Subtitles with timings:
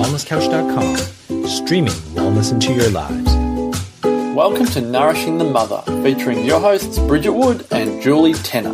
[0.00, 3.34] thewellnesscouch.com, streaming wellness into your lives.
[4.34, 8.72] Welcome to Nourishing the Mother, featuring your hosts Bridget Wood and Julie Tenner.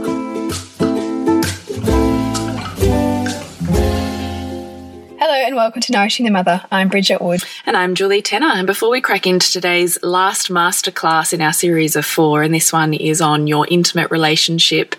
[5.19, 6.63] Hello and welcome to Nourishing the Mother.
[6.71, 7.43] I'm Bridget Wood.
[7.65, 8.47] And I'm Julie Tenner.
[8.47, 12.73] And before we crack into today's last masterclass in our series of four, and this
[12.73, 14.95] one is on your intimate relationship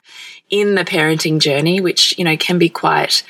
[0.50, 3.24] in the parenting journey, which, you know, can be quite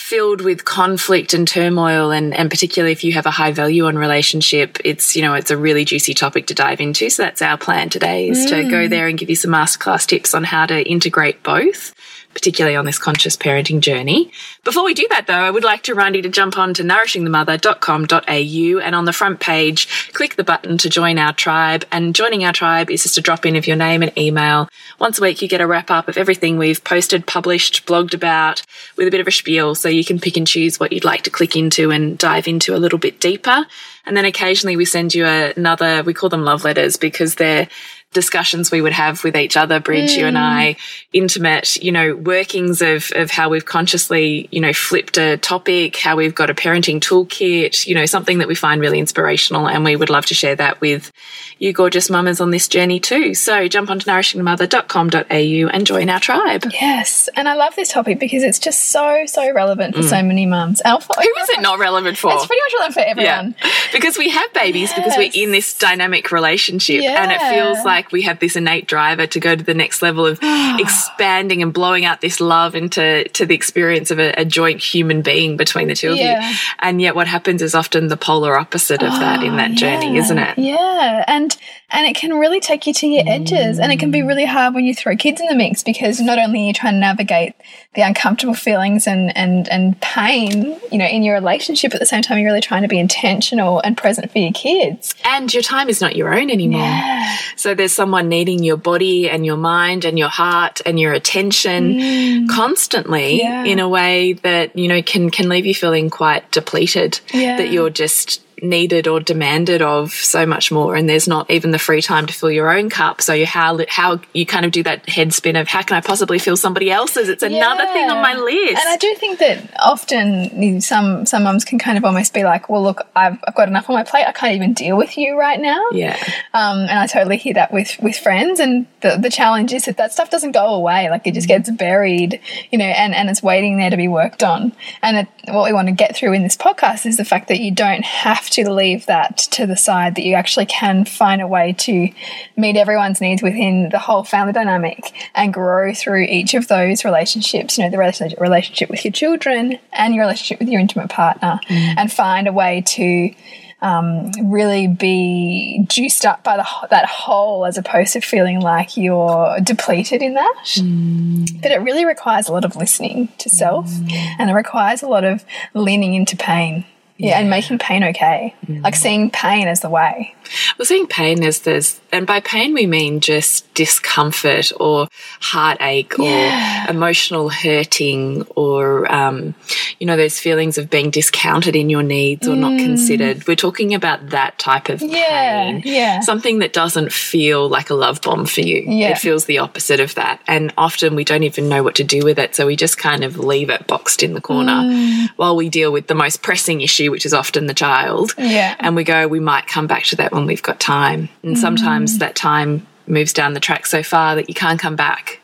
[0.00, 3.96] filled with conflict and turmoil and, and particularly if you have a high value on
[3.96, 7.58] relationship it's you know it's a really juicy topic to dive into so that's our
[7.58, 8.48] plan today is mm.
[8.50, 8.90] to go mm.
[8.90, 11.94] there and give you some masterclass tips on how to integrate both
[12.38, 14.30] particularly on this conscious parenting journey.
[14.62, 16.84] Before we do that, though, I would like to remind you to jump on to
[16.84, 21.84] nourishingthemother.com.au and on the front page, click the button to join our tribe.
[21.90, 24.68] And joining our tribe is just a drop in of your name and email.
[25.00, 28.62] Once a week, you get a wrap up of everything we've posted, published, blogged about
[28.96, 31.22] with a bit of a spiel so you can pick and choose what you'd like
[31.22, 33.66] to click into and dive into a little bit deeper.
[34.06, 37.68] And then occasionally we send you another, we call them love letters because they're
[38.14, 40.18] discussions we would have with each other, Bridge, mm.
[40.18, 40.40] you and mm.
[40.40, 40.76] I,
[41.12, 46.16] intimate, you know, workings of, of how we've consciously, you know, flipped a topic, how
[46.16, 49.68] we've got a parenting toolkit, you know, something that we find really inspirational.
[49.68, 51.12] And we would love to share that with
[51.58, 53.34] you gorgeous mamas on this journey too.
[53.34, 56.64] So jump onto nourishingthemother.com.au and join our tribe.
[56.72, 57.28] Yes.
[57.36, 60.08] And I love this topic because it's just so, so relevant for mm.
[60.08, 60.80] so many mums.
[60.84, 61.12] Alpha.
[61.14, 62.32] Who is it not relevant for?
[62.32, 63.54] It's pretty much relevant for everyone.
[63.62, 63.70] Yeah.
[63.92, 64.98] Because we have babies, yes.
[64.98, 67.22] because we're in this dynamic relationship yeah.
[67.22, 70.02] and it feels like like we have this innate driver to go to the next
[70.02, 74.44] level of expanding and blowing out this love into to the experience of a, a
[74.44, 76.38] joint human being between the two yeah.
[76.38, 76.58] of you.
[76.78, 79.72] And yet what happens is often the polar opposite of oh, that in that oh,
[79.72, 79.76] yeah.
[79.76, 80.58] journey, isn't it?
[80.58, 81.24] Yeah.
[81.26, 81.56] And
[81.90, 83.78] and it can really take you to your edges.
[83.78, 86.38] And it can be really hard when you throw kids in the mix because not
[86.38, 87.54] only are you trying to navigate
[87.94, 92.20] the uncomfortable feelings and, and, and pain, you know, in your relationship, at the same
[92.20, 95.14] time, you're really trying to be intentional and present for your kids.
[95.24, 96.82] And your time is not your own anymore.
[96.82, 97.36] Yeah.
[97.56, 101.94] So there's someone needing your body and your mind and your heart and your attention
[101.94, 102.48] mm.
[102.48, 103.64] constantly yeah.
[103.64, 107.20] in a way that, you know, can, can leave you feeling quite depleted.
[107.32, 107.56] Yeah.
[107.58, 111.78] That you're just needed or demanded of so much more and there's not even the
[111.78, 113.22] free time to fill your own cup.
[113.22, 116.00] So you how how you kind of do that head spin of how can I
[116.00, 117.28] possibly fill somebody else's?
[117.28, 117.92] It's another yeah.
[117.92, 118.80] thing on my list.
[118.80, 122.68] And I do think that often some some mums can kind of almost be like
[122.68, 124.24] well look I've, I've got enough on my plate.
[124.26, 125.82] I can't even deal with you right now.
[125.92, 126.16] Yeah.
[126.54, 128.60] Um, and I totally hear that with with friends.
[128.60, 131.10] And the, the challenge is that that stuff doesn't go away.
[131.10, 132.40] Like it just gets buried
[132.70, 134.72] you know and, and it's waiting there to be worked on.
[135.02, 137.60] And it, what we want to get through in this podcast is the fact that
[137.60, 141.46] you don't have to leave that to the side, that you actually can find a
[141.46, 142.08] way to
[142.56, 147.78] meet everyone's needs within the whole family dynamic and grow through each of those relationships,
[147.78, 147.98] you know, the
[148.38, 151.94] relationship with your children and your relationship with your intimate partner, mm.
[151.96, 153.34] and find a way to
[153.80, 159.58] um, really be juiced up by the, that whole as opposed to feeling like you're
[159.62, 160.62] depleted in that.
[160.64, 161.62] Mm.
[161.62, 164.12] But it really requires a lot of listening to self mm.
[164.38, 165.44] and it requires a lot of
[165.74, 166.84] leaning into pain.
[167.18, 168.54] Yeah, yeah, and making pain okay.
[168.66, 168.84] Mm.
[168.84, 170.36] Like seeing pain as the way.
[170.78, 175.08] Well, seeing pain as this, and by pain we mean just discomfort or
[175.40, 176.86] heartache yeah.
[176.86, 179.54] or emotional hurting or, um,
[179.98, 182.60] you know, those feelings of being discounted in your needs or mm.
[182.60, 183.46] not considered.
[183.46, 185.64] We're talking about that type of yeah.
[185.64, 185.82] pain.
[185.84, 186.20] Yeah.
[186.20, 188.84] Something that doesn't feel like a love bomb for you.
[188.86, 189.10] Yeah.
[189.10, 190.40] It feels the opposite of that.
[190.46, 192.54] And often we don't even know what to do with it.
[192.54, 195.28] So we just kind of leave it boxed in the corner mm.
[195.36, 198.34] while we deal with the most pressing issue which is often the child.
[198.38, 198.76] Yeah.
[198.80, 201.28] And we go, we might come back to that when we've got time.
[201.42, 201.60] And mm.
[201.60, 205.40] sometimes that time moves down the track so far that you can't come back.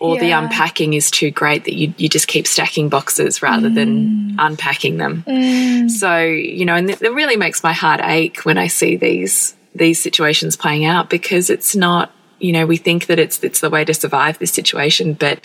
[0.00, 0.20] Or yeah.
[0.20, 3.74] the unpacking is too great that you, you just keep stacking boxes rather mm.
[3.74, 5.24] than unpacking them.
[5.26, 5.88] Mm.
[5.88, 10.00] So, you know, and it really makes my heart ache when I see these these
[10.02, 13.84] situations playing out because it's not, you know, we think that it's it's the way
[13.84, 15.44] to survive this situation, but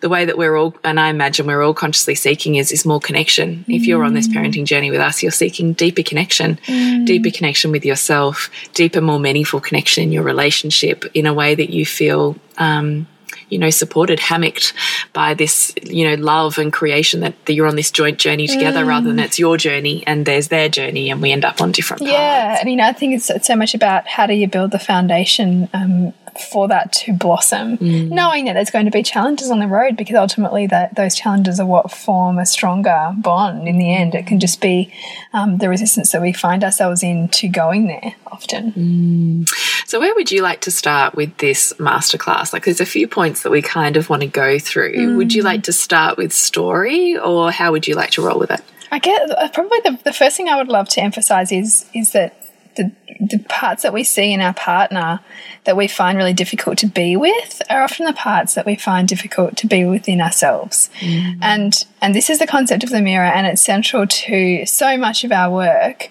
[0.00, 3.00] the way that we're all, and I imagine we're all consciously seeking is, is more
[3.00, 3.64] connection.
[3.66, 3.76] Mm.
[3.76, 4.34] If you're on this mm.
[4.34, 7.06] parenting journey with us, you're seeking deeper connection, mm.
[7.06, 11.70] deeper connection with yourself, deeper, more meaningful connection in your relationship in a way that
[11.70, 13.06] you feel, um,
[13.48, 14.74] you know, supported, hammocked
[15.12, 18.84] by this, you know, love and creation that, that you're on this joint journey together
[18.84, 18.88] mm.
[18.88, 22.02] rather than it's your journey and there's their journey and we end up on different
[22.02, 22.12] paths.
[22.12, 22.58] Yeah.
[22.60, 25.68] I mean, I think it's, it's so much about how do you build the foundation
[25.72, 28.10] um, for that to blossom, mm.
[28.10, 31.60] knowing that there's going to be challenges on the road because ultimately that those challenges
[31.60, 34.14] are what form a stronger bond in the end.
[34.14, 34.92] It can just be
[35.32, 38.72] um, the resistance that we find ourselves in to going there often.
[38.72, 39.48] Mm.
[39.86, 42.52] So, where would you like to start with this masterclass?
[42.52, 44.94] Like, there's a few points that we kind of want to go through.
[44.94, 45.16] Mm.
[45.16, 48.50] Would you like to start with story, or how would you like to roll with
[48.50, 48.60] it?
[48.90, 52.12] I get uh, probably the, the first thing I would love to emphasize is is
[52.12, 52.36] that
[52.76, 55.20] the the parts that we see in our partner
[55.64, 59.08] that we find really difficult to be with are often the parts that we find
[59.08, 60.90] difficult to be within ourselves.
[61.00, 61.38] Mm.
[61.40, 65.24] And and this is the concept of the mirror and it's central to so much
[65.24, 66.10] of our work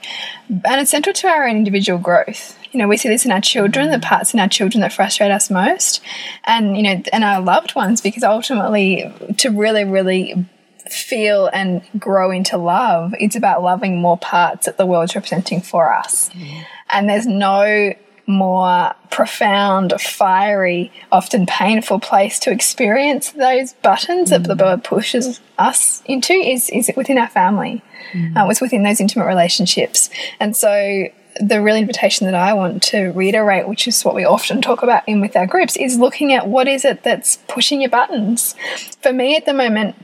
[0.50, 2.58] and it's central to our own individual growth.
[2.72, 5.30] You know, we see this in our children, the parts in our children that frustrate
[5.30, 6.02] us most,
[6.44, 10.48] and you know, and our loved ones, because ultimately, to really, really
[10.90, 15.94] feel and grow into love, it's about loving more parts that the world's representing for
[15.94, 16.30] us.
[16.30, 16.66] Mm.
[16.90, 17.94] And there's no
[18.26, 24.32] more profound, fiery, often painful place to experience those buttons mm.
[24.32, 27.82] that the world pushes us into is, is within our family.
[28.14, 28.38] Mm.
[28.38, 30.10] Uh, it's within those intimate relationships.
[30.40, 31.08] And so
[31.40, 35.08] the real invitation that I want to reiterate, which is what we often talk about
[35.08, 38.56] in with our groups, is looking at what is it that's pushing your buttons.
[39.02, 39.96] For me at the moment,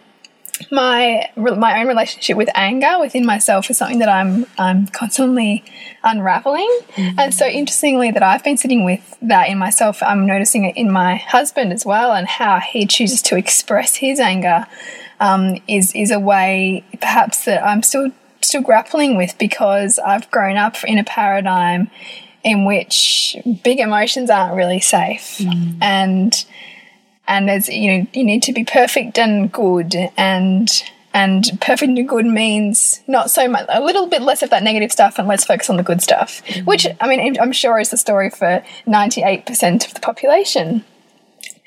[0.71, 5.63] my my own relationship with anger within myself is something that I'm I'm constantly
[6.03, 6.69] unraveling.
[6.95, 7.19] Mm -hmm.
[7.19, 10.91] And so interestingly that I've been sitting with that in myself, I'm noticing it in
[10.91, 14.67] my husband as well and how he chooses to express his anger
[15.19, 18.11] um, is is a way perhaps that I'm still
[18.41, 21.89] still grappling with because I've grown up in a paradigm
[22.44, 25.38] in which big emotions aren't really safe.
[25.39, 25.77] Mm.
[25.81, 26.45] And
[27.29, 29.95] and there's you know you need to be perfect and good.
[30.17, 30.69] And
[31.13, 34.91] and perfect and good means not so much a little bit less of that negative
[34.91, 36.41] stuff and let's focus on the good stuff.
[36.45, 36.65] Mm -hmm.
[36.65, 40.83] which i mean i'm sure is the story for 98% of the population.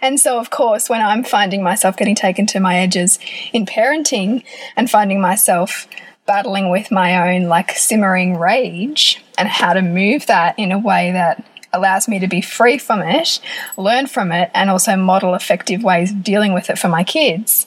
[0.04, 3.18] And so of course when i'm finding myself getting taken to my edges
[3.52, 4.42] in parenting
[4.76, 5.88] and finding myself
[6.26, 9.04] battling with my own like simmering rage
[9.38, 13.02] and how to move that in a way that allows me to be free from
[13.02, 13.40] it,
[13.76, 17.66] learn from it, and also model effective ways of dealing with it for my kids.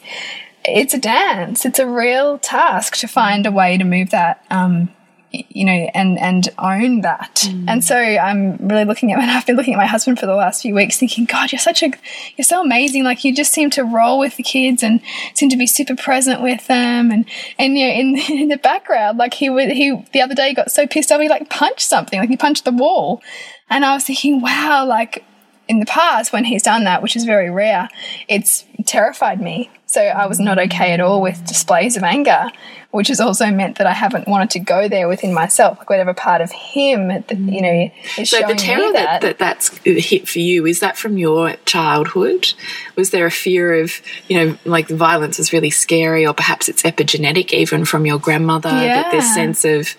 [0.63, 1.65] It's a dance.
[1.65, 4.89] It's a real task to find a way to move that, um,
[5.31, 7.43] you know, and and own that.
[7.47, 7.65] Mm.
[7.67, 10.33] And so I'm really looking at, and I've been looking at my husband for the
[10.33, 11.91] last few weeks, thinking, God, you're such a,
[12.35, 13.03] you're so amazing.
[13.03, 15.01] Like you just seem to roll with the kids and
[15.33, 17.25] seem to be super present with them, and
[17.59, 20.55] and you know, in in the background, like he would, he the other day he
[20.55, 23.21] got so pissed off, he like punched something, like he punched the wall,
[23.69, 25.23] and I was thinking, wow, like
[25.67, 27.89] in the past when he's done that, which is very rare,
[28.27, 29.69] it's terrified me.
[29.87, 32.51] So I was not okay at all with displays of anger,
[32.91, 36.13] which has also meant that I haven't wanted to go there within myself, like whatever
[36.13, 39.21] part of him that you know is so showing the terror that.
[39.21, 39.21] that.
[39.21, 42.53] that that's hit for you is that from your childhood?
[42.95, 46.83] Was there a fear of you know like violence is really scary, or perhaps it's
[46.83, 48.69] epigenetic even from your grandmother?
[48.69, 49.03] Yeah.
[49.03, 49.95] That this sense of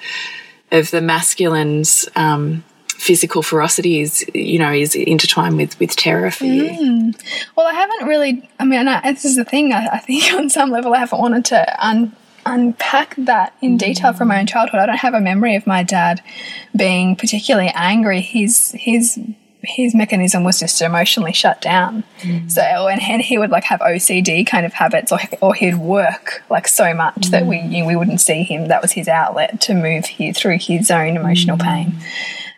[0.70, 2.08] of the masculines.
[2.16, 2.64] Um,
[2.98, 7.22] physical ferocity is you know is intertwined with with terror for you mm.
[7.56, 10.48] well i haven't really i mean I, this is the thing I, I, think on
[10.48, 14.81] some level i haven't wanted to un, unpack that in detail from my own childhood
[14.81, 16.22] i don't have a memory of my dad
[16.75, 19.19] being particularly angry his his
[19.66, 22.04] his mechanism was just emotionally shut down.
[22.20, 22.50] Mm.
[22.50, 26.44] So, and, and, he would like have OCD kind of habits, or or he'd work
[26.49, 27.31] like so much mm.
[27.31, 28.69] that we you know, we wouldn't see him.
[28.69, 31.64] That was his outlet to move here through his own emotional mm.
[31.64, 31.94] pain.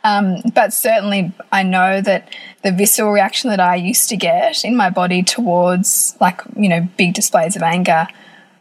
[0.05, 4.77] Um, but certainly, I know that the visceral reaction that I used to get in
[4.77, 8.07] my body towards, like, you know, big displays of anger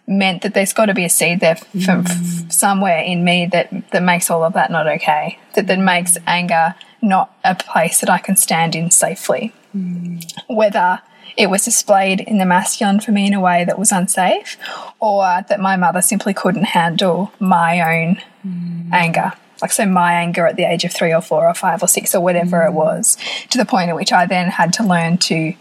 [0.07, 2.51] meant that there's got to be a seed there from mm.
[2.51, 6.75] somewhere in me that, that makes all of that not okay, that, that makes anger
[7.01, 9.53] not a place that I can stand in safely.
[9.75, 10.23] Mm.
[10.47, 11.01] Whether
[11.35, 14.57] it was displayed in the masculine for me in a way that was unsafe,
[14.99, 18.89] or that my mother simply couldn't handle my own mm.
[18.91, 21.87] anger like so my anger at the age of three or four or five or
[21.87, 22.67] six or whatever mm.
[22.67, 23.17] it was
[23.49, 25.53] to the point at which I then had to learn to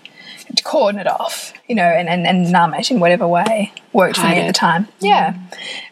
[0.55, 4.17] to cordon it off, you know, and, and, and numb it in whatever way worked
[4.17, 4.85] for me at the time.
[4.85, 4.91] Mm.
[5.00, 5.38] Yeah.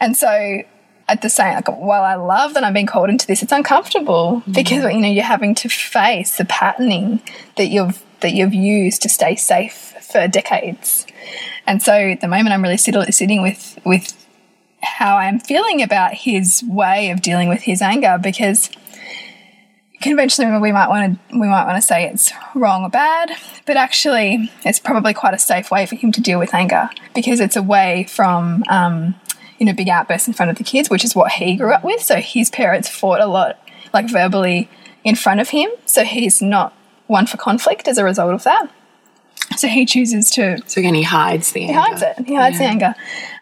[0.01, 0.63] And so
[1.09, 4.43] at the same like while I love that I'm being called into this, it's uncomfortable
[4.47, 4.55] mm.
[4.55, 7.21] because you know you're having to face the patterning
[7.57, 11.07] that you've that you've used to stay safe for decades.
[11.67, 14.24] And so at the moment I'm really sitting with with
[14.85, 18.71] how I'm feeling about his way of dealing with his anger because
[20.01, 23.31] conventionally we might want to we might want to say it's wrong or bad
[23.65, 27.41] but actually it's probably quite a safe way for him to deal with anger because
[27.41, 29.15] it's away from um,
[29.59, 31.83] you know big outbursts in front of the kids which is what he grew up
[31.83, 33.59] with so his parents fought a lot
[33.95, 34.69] like verbally
[35.05, 36.75] in front of him so he's not
[37.07, 38.71] one for conflict as a result of that
[39.57, 40.59] so he chooses to.
[40.67, 41.75] So again, he hides the he anger.
[41.75, 42.27] He hides it.
[42.27, 42.59] He hides yeah.
[42.59, 42.95] the anger.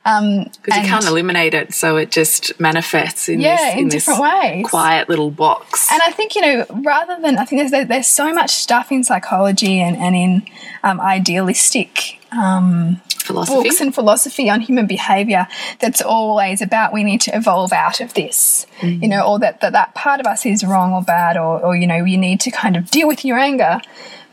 [0.04, 3.88] Because um, you can't eliminate it, so it just manifests in yeah, this, in, in
[3.88, 4.66] different ways.
[4.66, 5.90] quiet little box.
[5.92, 9.04] And I think you know, rather than I think there's there's so much stuff in
[9.04, 10.42] psychology and and in
[10.82, 13.62] um, idealistic um, philosophy.
[13.62, 15.46] books and philosophy on human behavior
[15.78, 19.72] that's always about we need to evolve out of this, you know, or that, that
[19.72, 22.50] that part of us is wrong or bad, or, or, you know, you need to
[22.50, 23.80] kind of deal with your anger.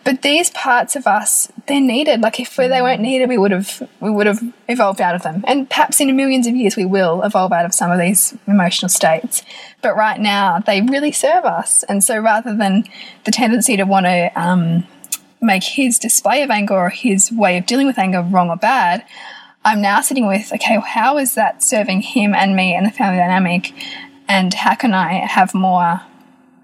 [0.04, 2.22] But these parts of us, they're needed.
[2.22, 5.44] Like if they weren't needed, we would have we would have evolved out of them.
[5.46, 8.90] And perhaps in millions of years, we will evolve out of some of these emotional
[8.90, 9.44] states.
[9.82, 11.84] But right now, they really serve us.
[11.84, 12.86] And so, rather than
[13.26, 14.88] the tendency to want to um,
[15.42, 19.06] make his display of anger or his way of dealing with anger wrong or bad,
[19.66, 22.92] I'm now sitting with okay, well, how is that serving him and me and the
[22.92, 23.74] family dynamic?
[24.30, 26.02] And how can I have more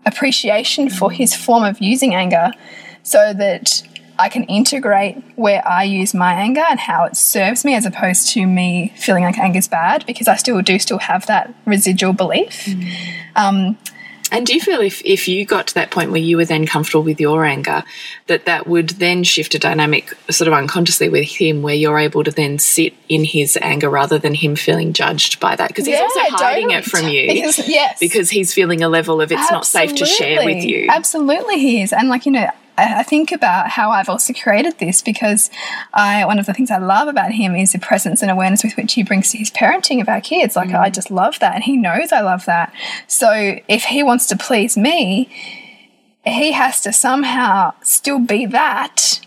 [0.05, 2.51] appreciation for his form of using anger
[3.05, 3.83] so that
[4.17, 8.29] I can integrate where I use my anger and how it serves me as opposed
[8.33, 12.13] to me feeling like anger is bad because I still do still have that residual
[12.13, 12.67] belief.
[13.35, 13.77] Um,
[14.31, 16.65] And do you feel if, if you got to that point where you were then
[16.65, 17.83] comfortable with your anger,
[18.25, 22.23] that that would then shift a dynamic sort of unconsciously with him where you're able
[22.23, 25.67] to then sit in his anger rather than him feeling judged by that?
[25.67, 27.27] Because he's also hiding it from you.
[27.27, 27.99] Because- yes.
[27.99, 30.87] Because he's feeling a level of it's not safe to share with you.
[30.89, 31.93] Absolutely, he is.
[31.93, 35.49] And like you know, I, I think about how I've also created this because
[35.93, 38.75] I one of the things I love about him is the presence and awareness with
[38.77, 40.55] which he brings to his parenting of our kids.
[40.55, 40.93] Like I mm.
[40.93, 42.73] just love that, and he knows I love that.
[43.07, 45.29] So if he wants to please me,
[46.25, 49.19] he has to somehow still be that.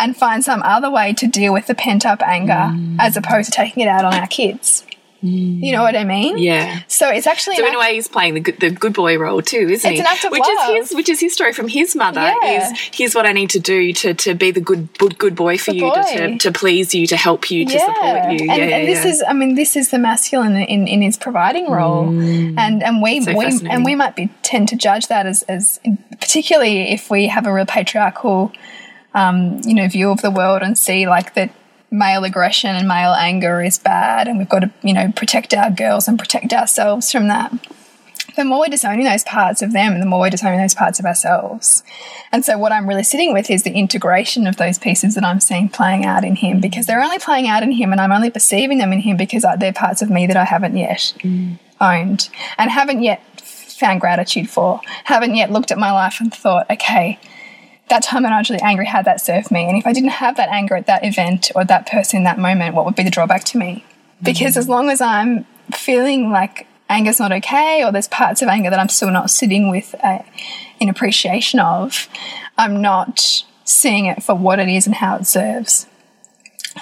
[0.00, 2.98] And find some other way to deal with the pent up anger mm.
[3.00, 4.86] as opposed to taking it out on our kids.
[5.20, 6.38] You know what I mean?
[6.38, 6.82] yeah.
[6.86, 9.42] So it's actually So in a way, he's playing the good, the good boy role
[9.42, 9.98] too, isn't It's he?
[9.98, 10.70] an act of which love.
[10.76, 12.20] is his, which is his story from his mother.
[12.20, 12.70] Yeah.
[12.72, 15.58] Is here's what I need to do to, to be the good good, good boy
[15.58, 16.16] for The you, To, boy.
[16.16, 18.38] to to please you, to help you, to support you.
[18.38, 21.16] And, yeah, yeah, and this is, I mean, this is the masculine in, in his
[21.16, 23.24] providing role, and and we, Mm.
[23.24, 25.80] So we and we might be tend to judge that as as
[26.20, 28.52] particularly if we have a real patriarchal,
[29.14, 31.50] um, you know, view of the world and see like that
[31.90, 35.70] male aggression and male anger is bad, and we've got to you know protect our
[35.70, 37.52] girls and protect ourselves from that.
[38.36, 41.06] The more we're disowning those parts of them, the more we're disowning those parts of
[41.06, 41.82] ourselves.
[42.30, 45.40] And so, what I'm really sitting with is the integration of those pieces that I'm
[45.40, 48.30] seeing playing out in him because they're only playing out in him and I'm only
[48.30, 51.14] perceiving them in him because they're parts of me that I haven't yet
[51.80, 56.70] owned and haven't yet found gratitude for, haven't yet looked at my life and thought,
[56.70, 57.18] okay,
[57.88, 59.68] that time when I was really angry, how that served me?
[59.68, 62.38] And if I didn't have that anger at that event or that person in that
[62.38, 63.84] moment, what would be the drawback to me?
[64.22, 68.70] Because as long as I'm feeling like anger's not okay, or there's parts of anger
[68.70, 70.20] that I'm still not sitting with uh,
[70.80, 72.08] in appreciation of,
[72.56, 75.86] I'm not seeing it for what it is and how it serves.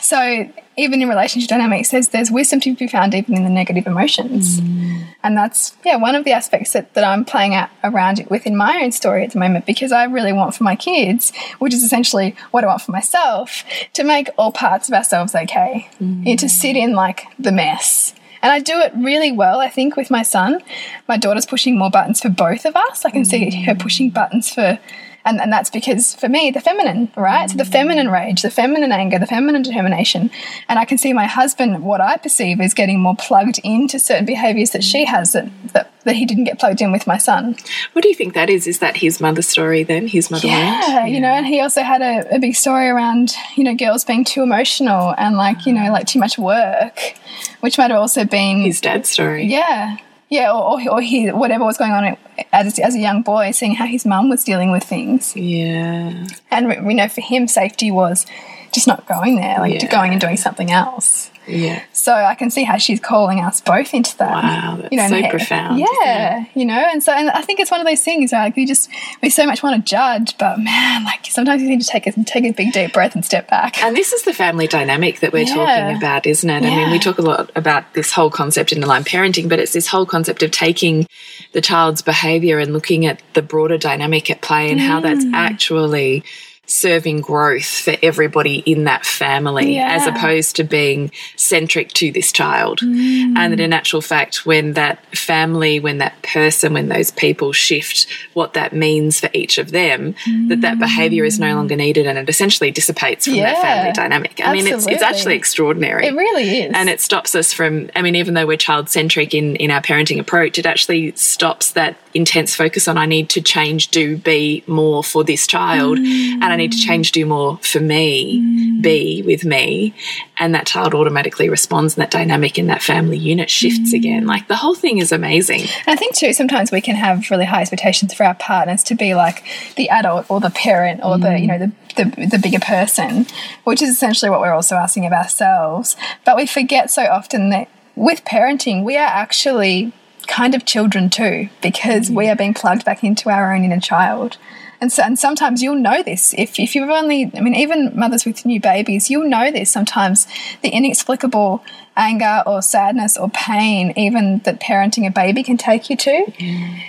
[0.01, 3.87] So even in relationship dynamics, there's there's wisdom to be found even in the negative
[3.87, 5.07] emotions, mm.
[5.23, 8.57] and that's yeah one of the aspects that, that I'm playing out around it within
[8.57, 11.83] my own story at the moment because I really want for my kids, which is
[11.83, 16.47] essentially what I want for myself, to make all parts of ourselves okay, and to
[16.47, 16.51] mm.
[16.51, 18.15] sit in like the mess.
[18.43, 20.61] And I do it really well, I think, with my son.
[21.09, 23.05] My daughter's pushing more buttons for both of us.
[23.05, 23.65] I can see mm.
[23.65, 24.79] her pushing buttons for
[25.27, 28.93] and, and that's because for me the feminine right so the feminine rage the feminine
[28.93, 30.31] anger the feminine determination
[30.69, 34.25] and i can see my husband what i perceive is getting more plugged into certain
[34.25, 37.57] behaviors that she has that that, that he didn't get plugged in with my son
[37.93, 38.67] What do you think that is?
[38.67, 40.07] Is that his mother's story then?
[40.07, 43.65] His mother yeah, you know and he also had a, a big story around you
[43.65, 47.15] know girls being too emotional and like you know like too much work
[47.61, 49.45] which might have also been His dad's story.
[49.47, 49.97] yeah.
[50.29, 52.17] Yeah, or, or, or he, whatever was going on
[52.53, 55.37] as, as a young boy, seeing how his mum was dealing with things.
[55.37, 56.27] Yeah.
[56.51, 58.27] And we- we know for him, safety was
[58.73, 59.87] just not going there, like Yeah.
[59.89, 61.31] going and doing something else.
[61.49, 61.83] Yeah.
[61.93, 64.31] So I can see how she's calling us both into that.
[64.45, 67.71] Wow, that's and so he- profound, Yeah, you know, and so and I think it's
[67.71, 68.33] one of those things.
[68.33, 68.89] where Like we just
[69.23, 72.13] we so much want to judge, but man, like sometimes you need to take a
[72.25, 73.83] take a big deep breath and step back.
[73.83, 75.55] And this is the family dynamic that we're Yeah.
[75.55, 76.65] talking about, isn't it?
[76.65, 79.73] I mean, we talk a lot about this whole concept in aligned parenting, but it's
[79.73, 81.07] this whole concept of taking
[81.53, 85.03] the child's behavior and looking at the broader dynamic at play and how Mm.
[85.03, 86.23] that's actually
[86.67, 92.81] serving growth for everybody in that family as opposed to being centric to this child.
[92.81, 93.37] Mm.
[93.37, 98.07] And that in actual fact, when that family, when that person, when those people shift
[98.35, 100.15] what that means for each of them,
[100.49, 104.41] that that behavior is no longer needed and it essentially dissipates from that family dynamic.
[104.45, 106.07] I mean, it's, it's actually extraordinary.
[106.07, 106.73] It really is.
[106.75, 109.81] and it stops us from, I mean, even though we're child centric in, in our
[109.81, 114.65] parenting approach, it actually stops that intense focus on I need to change, do, be
[114.67, 115.99] more for this child.
[115.99, 116.43] Mm.
[116.43, 116.87] And I need to mm.
[116.87, 118.83] change, do more for me, mm.
[118.83, 119.95] be with me.
[120.39, 123.97] And that child automatically responds and that dynamic in that family unit shifts mm.
[123.97, 124.27] again.
[124.27, 125.63] Like the whole thing is amazing.
[125.87, 129.15] I think too, sometimes we can have really high expectations for our partners to be
[129.15, 129.45] like
[129.77, 133.27] the adult or the parent or the, you know, the the, the bigger person,
[133.65, 135.97] which is essentially what we're also asking of ourselves.
[136.27, 139.93] But we forget so often that with parenting, we are actually
[140.27, 144.37] kind of children too, because we are being plugged back into our own inner child.
[144.81, 148.25] And, so, and sometimes you'll know this if, if you've only, I mean, even mothers
[148.25, 150.27] with new babies, you'll know this sometimes
[150.63, 151.65] the inexplicable
[151.97, 156.11] anger or sadness or pain, even that parenting a baby can take you to.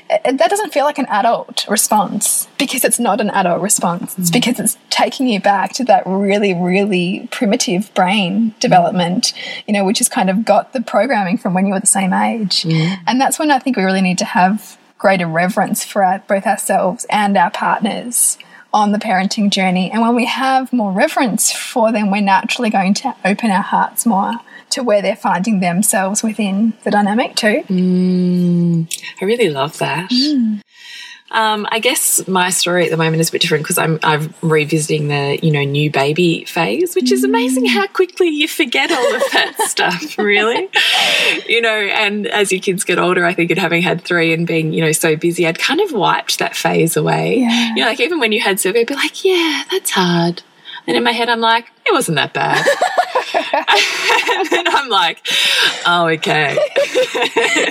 [0.10, 4.18] It, that doesn't feel like an adult response because it's not an adult response.
[4.18, 4.34] It's mm.
[4.34, 8.60] because it's taking you back to that really, really primitive brain mm.
[8.60, 9.34] development,
[9.66, 12.14] you know, which has kind of got the programming from when you were the same
[12.14, 12.66] age.
[13.08, 16.46] And that's when I think we really need to have greater reverence for our, both
[16.46, 18.38] ourselves and our partners
[18.74, 19.90] on the parenting journey.
[19.92, 24.06] And when we have more reverence for them, we're naturally going to open our hearts
[24.06, 24.34] more
[24.72, 27.64] to where they're finding themselves within the dynamic too.
[27.70, 29.02] Mm.
[29.22, 30.10] I really love that.
[30.10, 30.62] Mm.
[31.30, 34.34] Um, I guess my story at the moment is a bit different because I'm I'm
[34.42, 37.70] revisiting the you know new baby phase, which is amazing mm.
[37.70, 40.18] how quickly you forget all of that stuff.
[40.18, 40.70] Really,
[41.48, 41.70] you know.
[41.70, 44.82] And as your kids get older, I think, and having had three and being you
[44.82, 47.40] know so busy, I'd kind of wiped that phase away.
[47.40, 47.70] Yeah.
[47.76, 50.44] You know, like even when you had Sylvia, I'd be like, yeah, that's hard.
[50.88, 52.66] And in my head, I'm like, it wasn't that bad.
[53.34, 55.20] and then I'm like,
[55.86, 56.58] oh, okay.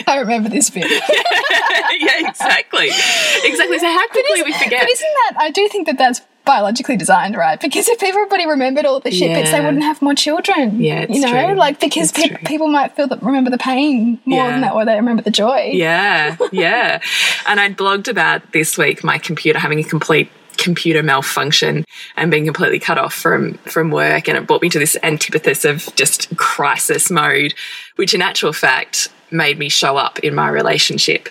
[0.07, 0.91] I remember this bit.
[0.91, 2.89] yeah, exactly.
[2.89, 3.79] Exactly.
[3.79, 4.83] So how quickly we forget.
[4.83, 7.61] But isn't that, I do think that that's biologically designed, right?
[7.61, 10.81] Because if everybody remembered all the shit bits, they wouldn't have more children.
[10.81, 11.57] Yeah, it's You know, true.
[11.57, 12.39] like because pe true.
[12.47, 14.51] people might feel that remember the pain more Yeah.
[14.53, 15.71] than that, or they remember the joy.
[15.75, 17.01] Yeah, yeah.
[17.47, 21.85] and I'd blogged about this week my computer having a complete computer malfunction
[22.17, 25.69] and being completely cut off from from work and it brought me to this antipathis
[25.69, 27.53] of just crisis mode
[27.97, 31.29] which in actual fact made me show up in my relationship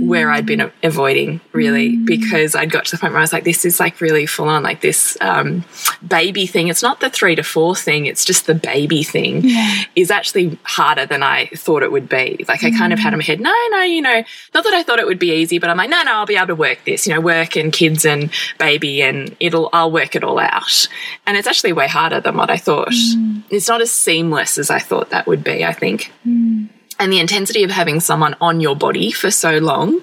[0.00, 2.06] where I'd been avoiding really mm.
[2.06, 4.48] because I'd got to the point where I was like this is like really full
[4.48, 5.64] on like this um,
[6.06, 6.68] baby thing.
[6.68, 9.42] It's not the three to four thing it's just the baby thing
[9.96, 12.44] is actually harder than I thought it would be.
[12.48, 14.22] Like I kind of had in my head no no you know
[14.54, 16.36] not that I thought it would be easy but I'm like no no I'll be
[16.36, 20.14] able to work this you know work and kids and baby and it'll I'll work
[20.14, 20.88] it all out.
[21.26, 22.88] And it's actually way harder than what I thought.
[22.88, 23.42] Mm.
[23.50, 26.68] It's not as seamless as I thought that would be I think mm.
[26.98, 30.00] And the intensity of having someone on your body for so long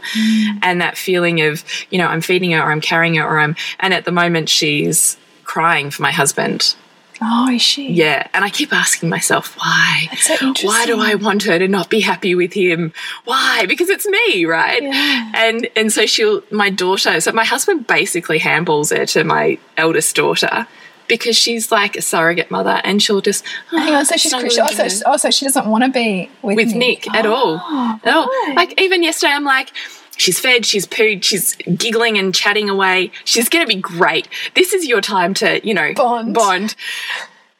[0.61, 3.55] and that feeling of you know i'm feeding her or i'm carrying her or i'm
[3.79, 6.75] and at the moment she's crying for my husband.
[7.21, 7.91] Oh, is she?
[7.91, 10.09] yeah and i keep asking myself why?
[10.17, 12.91] So why do i want her to not be happy with him?
[13.23, 13.65] Why?
[13.67, 14.83] Because it's me right?
[14.83, 15.31] Yeah.
[15.33, 20.15] and and so she'll my daughter so my husband basically handballs her to my eldest
[20.15, 20.67] daughter
[21.07, 24.31] because she's like a surrogate mother and she'll just oh, Hang on, so oh, she's
[24.31, 27.25] snuggling oh, she oh, also, also she doesn't want to be with, with Nick at
[27.25, 27.61] all.
[27.63, 28.25] Oh, At all.
[28.25, 28.53] right.
[28.55, 29.71] Like even yesterday, I'm like,
[30.17, 33.11] she's fed, she's pooed, she's giggling and chatting away.
[33.23, 34.27] She's going to be great.
[34.53, 36.33] This is your time to, you know, Bond.
[36.33, 36.75] Bond.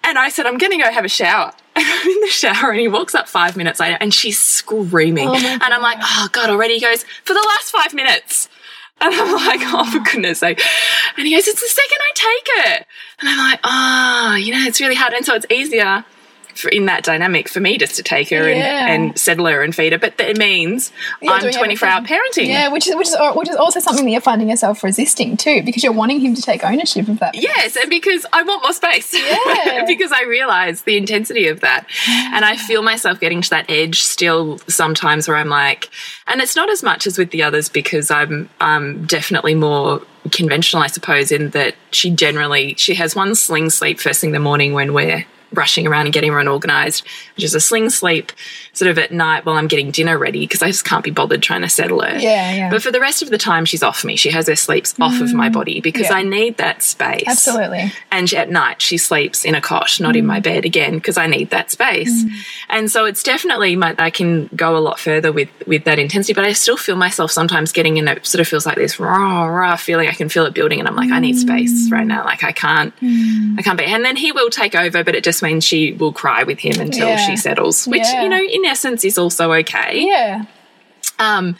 [0.03, 1.53] And I said, I'm going to go have a shower.
[1.77, 5.27] And I'm in the shower, and he walks up five minutes later, and she's screaming.
[5.27, 6.75] Oh and I'm like, oh God, already?
[6.75, 8.47] He goes, for the last five minutes.
[9.01, 10.61] And I'm like, oh, for goodness sake.
[11.17, 12.87] And he goes, it's the second I take it.
[13.19, 15.13] And I'm like, oh, you know, it's really hard.
[15.13, 16.05] And so it's easier
[16.55, 18.87] for, in that dynamic for me just to take her Yeah.
[18.87, 19.99] and, and settle her and feed her.
[19.99, 20.91] But it means
[21.21, 22.47] You're I'm 24 hour parenting.
[22.47, 25.61] Yeah, which is which is which is also something that you're finding yourself resisting too,
[25.63, 27.35] because you're wanting him to take ownership of that.
[27.35, 29.13] Yes, and because I want more space.
[29.13, 29.85] Yeah.
[29.87, 31.87] because I realize the intensity of that.
[32.07, 35.89] And I feel myself getting to that edge still sometimes where I'm like,
[36.27, 40.81] and it's not as much as with the others because I'm um, definitely more conventional,
[40.83, 44.39] I suppose, in that she generally she has one sling sleep first thing in the
[44.39, 47.05] morning when we're rushing around and getting everyone organized,
[47.35, 48.31] which is a sling sleep
[48.73, 51.41] sort of at night while I'm getting dinner ready because I just can't be bothered
[51.41, 52.17] trying to settle her.
[52.17, 52.69] Yeah, yeah.
[52.69, 54.15] But for the rest of the time, she's off me.
[54.15, 56.09] She has her sleeps off of my mm, body because Mm.
[56.09, 56.15] Yeah.
[56.17, 57.23] I need that space.
[57.25, 57.91] Absolutely.
[58.11, 60.27] And at night, she sleeps in a cot, not in mm.
[60.27, 62.23] my bed again, because I need that space.
[62.23, 62.29] Mm.
[62.69, 66.33] And so it's definitely, my, I can go a lot further with, with that intensity,
[66.33, 69.45] but I still feel myself sometimes getting in it sort of feels like this raw,
[69.45, 70.07] raw feeling.
[70.07, 72.23] I can feel it building, and I'm like, I need space right now.
[72.23, 73.85] Like, I can't, I can't be.
[73.85, 76.79] And then he will take over, but it just means she will cry with him
[76.79, 77.25] until Yeah.
[77.27, 78.23] she settles, which, Yeah.
[78.23, 80.05] you know, in essence is also okay.
[80.05, 80.45] Yeah.
[81.19, 81.55] Um,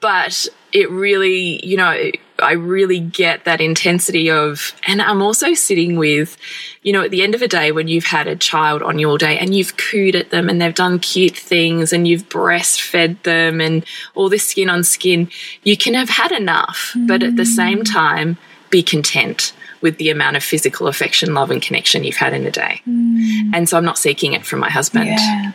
[0.00, 2.10] but it really, you know,
[2.40, 6.36] I really get that intensity of, and I'm also sitting with,
[6.82, 9.16] you know, at the end of a day when you've had a child on your
[9.18, 13.60] day and you've cooed at them and they've done cute things and you've breastfed them
[13.60, 13.84] and
[14.14, 15.30] all this skin on skin,
[15.62, 18.36] you can have had enough, but at the same time,
[18.70, 19.52] be content
[19.84, 22.80] with the amount of physical affection, love, and connection you've had in a day.
[22.88, 23.50] Mm.
[23.52, 25.10] And so I'm not seeking it from my husband.
[25.10, 25.52] Yeah.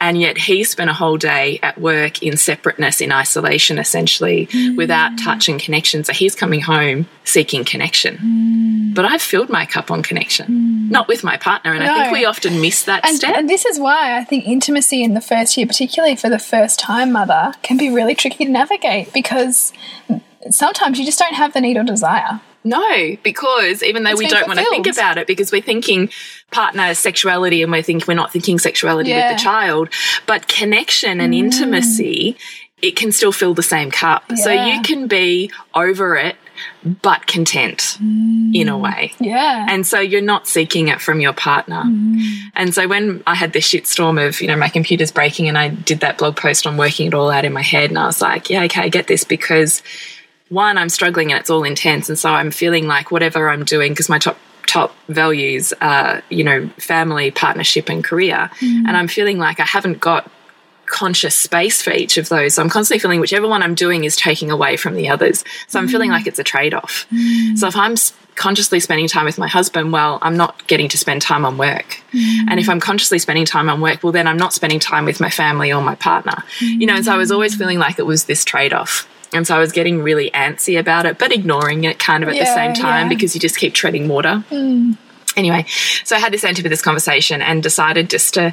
[0.00, 4.76] And yet he spent a whole day at work in separateness, in isolation, essentially, mm.
[4.76, 6.04] without touch and connection.
[6.04, 8.16] So he's coming home seeking connection.
[8.16, 8.94] Mm.
[8.94, 11.74] But I've filled my cup on connection, not with my partner.
[11.74, 13.36] And I think we often miss that And, step.
[13.36, 16.78] and this is why I think intimacy in the first year, particularly for the first
[16.78, 19.72] time mother, can be really tricky to navigate because
[20.50, 22.40] sometimes you just don't have the need or desire.
[22.62, 26.10] No, because even though It's we don't want to think about it, because we're thinking
[26.50, 29.30] partner sexuality and we think we're not thinking sexuality Yeah.
[29.30, 29.88] with the child,
[30.26, 31.38] but connection and Mm.
[31.38, 32.36] intimacy,
[32.82, 34.24] it can still fill the same cup.
[34.36, 36.36] So you can be over it,
[37.02, 39.12] but content in a way.
[39.20, 39.66] Yeah.
[39.68, 41.82] And so you're not seeking it from your partner.
[42.54, 45.68] And so when I had this shitstorm of, you know, my computer's breaking and I
[45.68, 48.20] did that blog post on working it all out in my head, and I was
[48.20, 49.82] like, yeah, okay, I get this because
[50.50, 52.08] one, I'm struggling and it's all intense.
[52.08, 54.36] And so I'm feeling like whatever I'm doing, because my top
[54.66, 58.50] top values are, you know, family, partnership, and career.
[58.60, 58.84] Mm.
[58.86, 60.30] And I'm feeling like I haven't got
[60.86, 62.54] conscious space for each of those.
[62.54, 65.44] So I'm constantly feeling whichever one I'm doing is taking away from the others.
[65.68, 66.14] So I'm feeling mm.
[66.14, 67.06] like it's a trade off.
[67.12, 67.56] Mm.
[67.56, 67.94] So if I'm
[68.34, 72.00] consciously spending time with my husband, well, I'm not getting to spend time on work.
[72.12, 75.20] And if I'm consciously spending time on work, well, then I'm not spending time with
[75.20, 76.42] my family or my partner.
[76.60, 79.08] You know, and so I was always feeling like it was this trade off.
[79.32, 82.38] And so I was getting really antsy about it, but ignoring it kind of at
[82.38, 83.08] the same time yeah.
[83.08, 84.44] because you just keep treading water.
[85.36, 85.64] Anyway,
[86.04, 88.52] so I had this enter this conversation and decided just to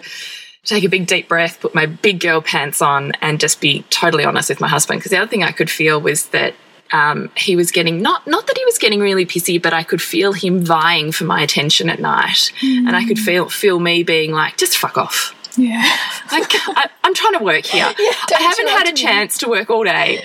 [0.63, 4.23] take a big deep breath, put my big girl pants on, and just be totally
[4.23, 4.99] honest with my husband.
[4.99, 6.53] Because the other thing I could feel was that
[6.91, 10.01] um, he was getting not not that he was getting really pissy, but I could
[10.01, 14.31] feel him vying for my attention at night, and I could feel feel me being
[14.31, 15.33] like, just fuck off.
[15.57, 15.83] yeah.
[16.31, 17.85] Like, I, I'm trying to work here.
[17.97, 20.23] I haven't had a chance to work all day.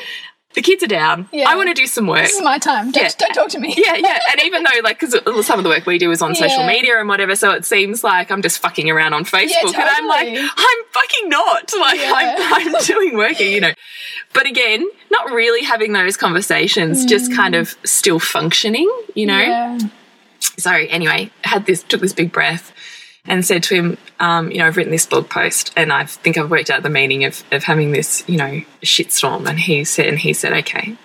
[0.54, 1.28] The kids are down.
[1.32, 1.48] Yeah.
[1.48, 2.22] I want to do some work.
[2.22, 2.90] This is my time.
[2.90, 3.10] Don't, Yeah.
[3.18, 3.74] don't talk to me.
[3.78, 4.18] yeah, yeah.
[4.30, 6.66] And even though, like, because some of the work we do is on social Yeah.
[6.66, 9.48] media and whatever, so it seems like I'm just fucking around on Facebook.
[9.50, 9.82] Yeah, totally.
[9.82, 10.28] And I'm like.
[10.28, 11.72] I'm fucking not.
[11.82, 12.00] Like.
[12.00, 13.72] I'm, I'm doing work here, you know.
[14.34, 17.36] But again, not really having those conversations, just mm.
[17.36, 19.38] kind of still functioning, you know.
[19.38, 19.78] Yeah.
[20.58, 22.72] So anyway, had this, took this big breath
[23.24, 26.36] and said to him, um, you know, I've written this blog post and I think
[26.36, 29.48] I've worked out the meaning of, of having this, you know, shitstorm.
[29.48, 30.96] And he said, and he said, okay,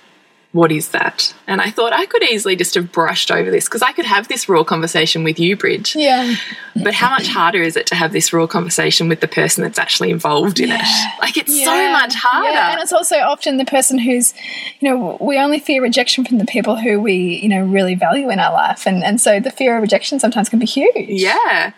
[0.53, 1.36] what is that?
[1.45, 4.27] And I thought I could easily just have brushed over this because I could have
[4.27, 5.95] this raw conversation with you, Bridge.
[5.95, 6.36] Yeah.
[6.75, 9.77] But how much harder is it to have this raw conversation with the person that's
[9.77, 10.81] actually involved in it?
[11.19, 12.49] Like it's so much harder.
[12.49, 14.33] Yeah, and it's also often the person who's,
[14.79, 18.29] you know, we only fear rejection from the people who we, you know, really value
[18.29, 20.93] in our life, and and so the fear of rejection sometimes can be huge.
[20.95, 21.73] Yeah.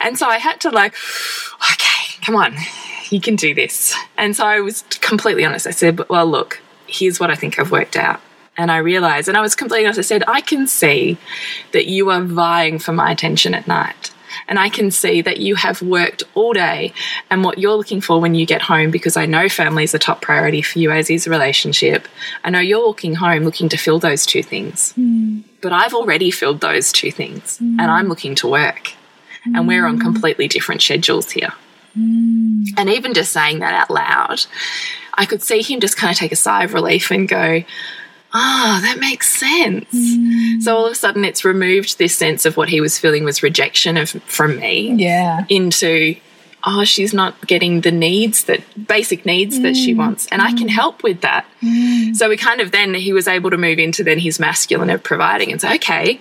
[0.00, 0.94] And so I had to like,
[1.72, 2.56] okay, come on,
[3.10, 3.94] you can do this.
[4.16, 5.66] And so I was completely honest.
[5.66, 8.20] I said, well, look, here's what I think I've worked out.
[8.56, 11.16] And I realized, and I was completely honest, I said, I can see
[11.72, 14.12] that you are vying for my attention at night.
[14.48, 16.92] And I can see that you have worked all day
[17.30, 19.98] and what you're looking for when you get home, because I know family is a
[19.98, 22.08] top priority for you, as is a relationship.
[22.44, 24.92] I know you're walking home looking to fill those two things.
[24.92, 25.40] Hmm.
[25.60, 27.78] But I've already filled those two things hmm.
[27.78, 28.92] and I'm looking to work.
[29.44, 30.02] And we're on hmm.
[30.02, 31.52] completely different schedules here.
[32.76, 34.46] And even just saying that out loud,
[35.18, 37.64] I could see him just kind of take a sigh of relief and go,
[38.32, 39.92] Ah, that makes sense.
[39.94, 40.62] Mm.
[40.62, 43.42] So all of a sudden, it's removed this sense of what he was feeling was
[43.42, 45.44] rejection of from me Yeah.
[45.48, 46.16] into
[46.64, 49.98] oh she's not getting the needs that basic needs that she mm.
[49.98, 50.26] wants.
[50.30, 50.70] And i can mm.
[50.70, 51.46] help with that.
[52.14, 55.02] So we kind of then he was able to move into then his masculine of
[55.02, 56.20] providing and say okay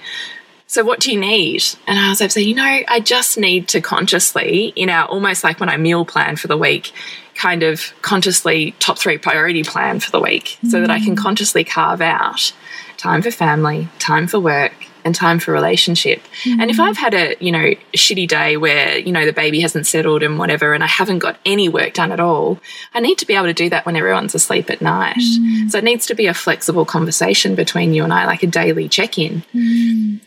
[0.69, 1.63] so what do you need?
[1.87, 5.05] And i was able to say you know i just need to consciously you know
[5.05, 6.93] almost like when i meal plan for the week
[7.37, 11.17] kind of consciously top three priority plan for the week so that i can mm.
[11.17, 12.53] consciously carve out
[12.97, 14.73] time for family time for work
[15.07, 16.21] and time for relationship.
[16.45, 16.81] And if mm.
[16.81, 20.37] I've had a, you know, shitty day where, you know, the baby hasn't settled and
[20.37, 22.59] whatever, and I haven't got any work done at all,
[22.93, 25.15] I need to be able to do that when everyone's asleep at night.
[25.15, 25.71] Mm.
[25.71, 28.89] So it needs to be a flexible conversation between you and I, like a daily
[28.89, 29.43] check in.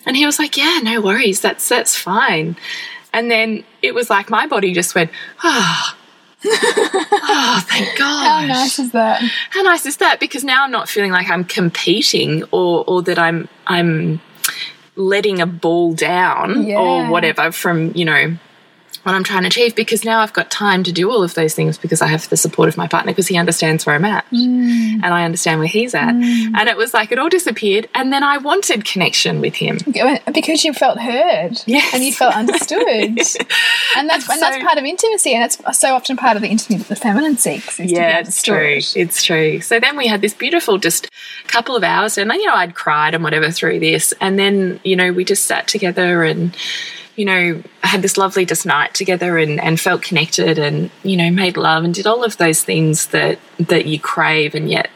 [0.06, 1.40] And he was like, Yeah, no worries.
[1.40, 2.56] That's that's fine.
[3.12, 5.10] And then it was like my body just went,
[5.44, 5.94] Ah.
[5.94, 5.99] oh,
[6.44, 8.24] Oh, thank God.
[8.28, 9.22] How nice is that?
[9.50, 10.20] How nice is that?
[10.20, 14.20] Because now I'm not feeling like I'm competing or or that I'm I'm
[14.96, 16.78] letting a ball down Yeah.
[16.78, 18.36] or whatever from, you know,
[19.02, 21.54] what I'm trying to achieve because now I've got time to do all of those
[21.54, 24.24] things because I have the support of my partner because he understands where I'm at
[24.30, 25.00] Mm.
[25.02, 26.10] and I understand where he's at.
[26.14, 27.88] And it was like it all disappeared.
[27.94, 29.78] And then I wanted connection with him.
[30.32, 31.94] because you felt heard Yes.
[31.94, 33.38] and you felt understood and that's
[33.96, 36.88] and, And that's part of intimacy and that's so often part of the intimacy that
[36.88, 38.78] the feminine seeks is to be Yeah, it's true.
[38.94, 39.60] It's true.
[39.60, 41.08] So then we had this beautiful just
[41.46, 44.78] couple of hours, and then you know, I'd cried and whatever through this, and then
[44.84, 46.56] you know, we just sat together and
[47.20, 51.30] you know, had this lovely just night together and, and felt connected and you know,
[51.30, 54.88] made love and did all of those things that that you crave, and yet.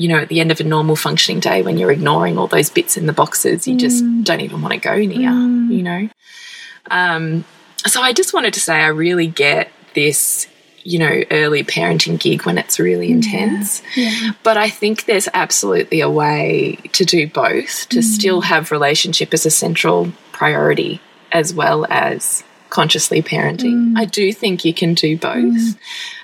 [0.00, 2.70] You know, at the end of a normal functioning day, when you're ignoring all those
[2.70, 4.22] bits in the boxes, you just mm.
[4.22, 5.72] don't even want to go near, mm.
[5.72, 6.08] you know?
[6.88, 7.44] Um,
[7.84, 10.46] so I just wanted to say I really get this,
[10.84, 13.82] you know, early parenting gig when it's really intense.
[14.44, 18.04] But I think there's absolutely a way to do both, to mm.
[18.04, 21.00] still have relationship as a central priority
[21.32, 23.92] as well as consciously parenting.
[23.92, 23.98] Mm.
[23.98, 25.34] I do think you can do both.
[25.34, 25.78] Mm.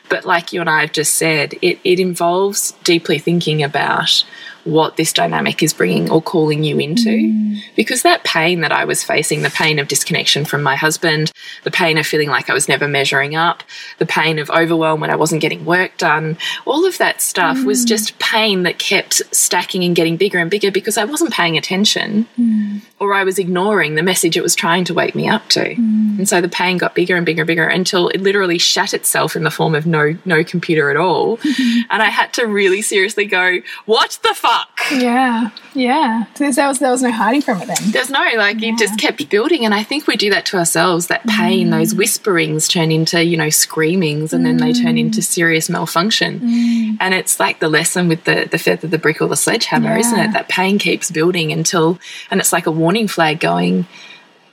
[0.09, 4.25] But like you and I have just said, it, it involves deeply thinking about
[4.65, 7.11] what this dynamic is bringing or calling you into.
[7.11, 7.61] Mm.
[7.77, 11.33] Because that pain that I was facing, the pain of disconnection from my husband,
[11.65, 13.63] the pain of feeling like I was never measuring up,
[13.99, 17.85] the pain of overwhelm when I wasn't getting work done, all of that stuff was
[17.85, 17.89] mm.
[17.89, 22.27] just pain that kept stacking and getting bigger and bigger because I wasn't paying attention
[22.39, 22.81] mm.
[22.99, 25.75] or I was ignoring the message it was trying to wake me up to.
[26.19, 29.37] And so the pain got bigger and bigger and bigger until it literally shat itself
[29.37, 31.39] in the form of no no computer at all.
[31.91, 34.54] and I had to really seriously go, what the fuck?
[34.93, 36.27] Yeah yeah.
[36.37, 37.91] There was there was no hiding from it then.
[37.91, 41.09] There's no like it just kept building and I think we do that to ourselves.
[41.09, 41.99] That pain, those mm.
[41.99, 45.25] whisperings turn into, you know, screamings and then they turn into mm.
[45.25, 46.41] serious malfunction.
[46.41, 46.97] Mm.
[47.01, 50.19] And it's like the lesson with the the feather, the brick or the sledgehammer, isn't
[50.19, 50.33] it?
[50.33, 51.99] That pain keeps building until
[52.31, 53.87] and it's like a warning flag going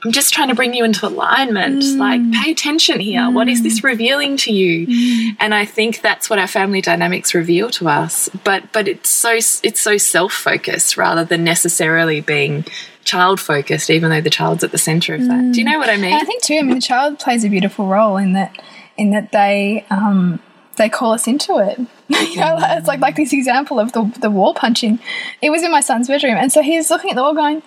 [0.04, 1.82] I'm just trying to bring you into alignment.
[1.82, 1.98] Mm.
[1.98, 3.30] Like, pay attention here.
[3.30, 3.84] What is this mm.
[3.84, 4.86] revealing to you?
[4.86, 5.36] Mm.
[5.38, 8.28] And I think that's what our family dynamics reveal to us.
[8.44, 12.64] But but it's so it's so self focused rather than necessarily being
[13.04, 13.90] child focused.
[13.90, 15.52] Even though the child's at the center of that.
[15.52, 16.14] Do you know what I mean?
[16.14, 16.56] I think too.
[16.56, 18.60] I mean, the child plays a beautiful role in that.
[18.96, 20.40] In that they um,
[20.76, 21.78] they call us into it.
[22.08, 24.98] you know, it's like like this example of the the wall punching.
[25.40, 27.62] It was in my son's bedroom, and so he's looking at the wall, going,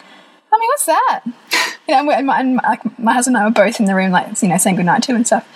[0.56, 1.22] "Mummy, what's that?"
[1.88, 4.12] You know, and my, and my, my husband and I were both in the room,
[4.12, 5.48] like you know, saying goodnight to and stuff.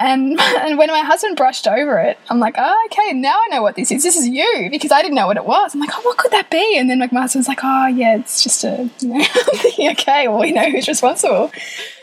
[0.00, 3.62] And and when my husband brushed over it, I'm like, oh, okay, now I know
[3.62, 4.02] what this is.
[4.02, 5.74] This is you because I didn't know what it was.
[5.74, 6.78] I'm like, oh, what could that be?
[6.78, 10.26] And then like my husband's like, oh, yeah, it's just a, you know, thinking, okay,
[10.28, 11.52] well, we know who's responsible.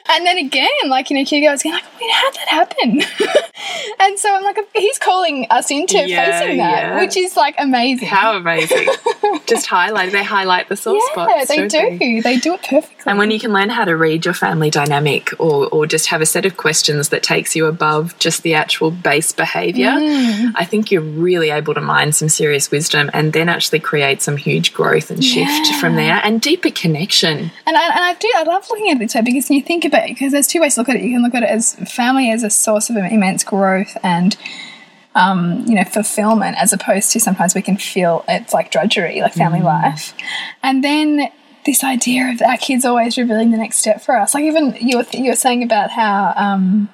[0.09, 3.01] And then again, like you know, Hugo was going like, wait, how'd that happen?
[3.99, 7.01] and so I'm like, he's calling us into Yeah, facing that, yeah.
[7.01, 8.07] which is like amazing.
[8.07, 8.87] How amazing.
[9.45, 11.47] just highlight they highlight the soft yeah, spots.
[11.47, 12.19] they don't they?
[12.21, 12.95] They do it perfectly.
[13.05, 16.21] And when you can learn how to read your family dynamic or, or just have
[16.21, 20.51] a set of questions that takes you above just the actual base behavior, Mm.
[20.55, 24.37] I think you're really able to mine some serious wisdom and then actually create some
[24.37, 27.51] huge growth and shift from there and deeper connection.
[27.65, 29.63] And I, and I do, I love looking at it this way because when you
[29.63, 31.01] think about it, because there's two ways to look at it.
[31.01, 34.37] You can look at it as family as a source of immense growth and,
[35.15, 39.33] um, you know, fulfillment, as opposed to sometimes we can feel it's like drudgery, like
[39.33, 40.13] family life.
[40.61, 41.29] And then
[41.65, 44.33] this idea of our kids always revealing the next step for us.
[44.33, 46.89] Like even you were, you were saying about how, um,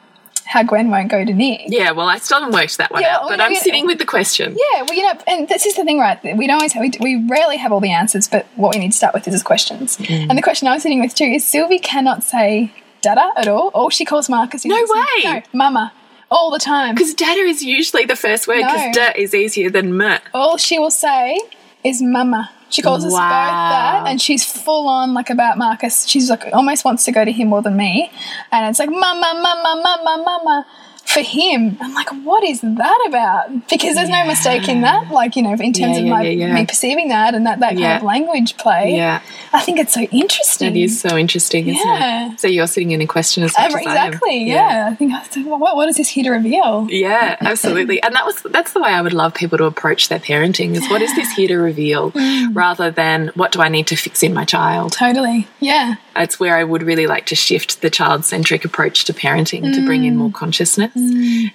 [0.45, 1.61] how Gwen won't go to Nick.
[1.67, 3.85] Yeah, well, I still haven't worked that one Yeah, out, well, but you I'm sitting
[3.85, 4.51] with the question.
[4.51, 6.19] Yeah, well, you know, and this is the thing, right?
[6.23, 8.97] We don't always, we, we rarely have all the answers, but what we need to
[8.97, 9.97] start with is questions.
[9.97, 10.29] Mm.
[10.29, 12.71] And the question I was sitting with too is Sylvie cannot say
[13.03, 13.69] dada at all.
[13.75, 15.23] All she calls Marcus is No way!
[15.25, 15.93] no, mama,
[16.31, 16.95] all the time.
[16.95, 18.93] Because Dada is usually the first word because No.
[18.93, 20.19] da is easier than m.
[20.33, 21.39] All she will say
[21.83, 22.49] is mama.
[22.69, 26.07] She calls us both that, and she's full on like about Marcus.
[26.07, 28.09] She's like almost wants to go to him more than me,
[28.51, 30.65] and it's like mama, mama, mama, mama.
[31.05, 33.67] For him, I'm like, what is that about?
[33.69, 35.11] Because there's no mistake in that.
[35.11, 36.53] Like, you know, in terms Yeah, of yeah, my yeah, yeah.
[36.53, 38.95] me perceiving that and that, that kind of language play.
[38.95, 39.21] Yeah.
[39.51, 40.75] I think it's so interesting.
[40.75, 42.31] It is so interesting, isn't Yeah.
[42.31, 42.39] it?
[42.39, 44.43] So you're sitting in a question as Uh, much as I exactly.
[44.45, 44.89] Yeah.
[44.91, 46.87] I think I was like, well, what, what is this here to reveal?
[46.89, 48.01] Yeah, absolutely.
[48.01, 50.89] And that was that's the way I would love people to approach their parenting is
[50.89, 52.55] what is this here to reveal Mm.
[52.55, 54.93] rather than what do I need to fix in my child.
[54.93, 55.47] Totally.
[55.59, 55.95] Yeah.
[56.15, 59.85] It's where I would really like to shift the child centric approach to parenting to
[59.85, 60.17] bring in Mm.
[60.17, 60.91] more consciousness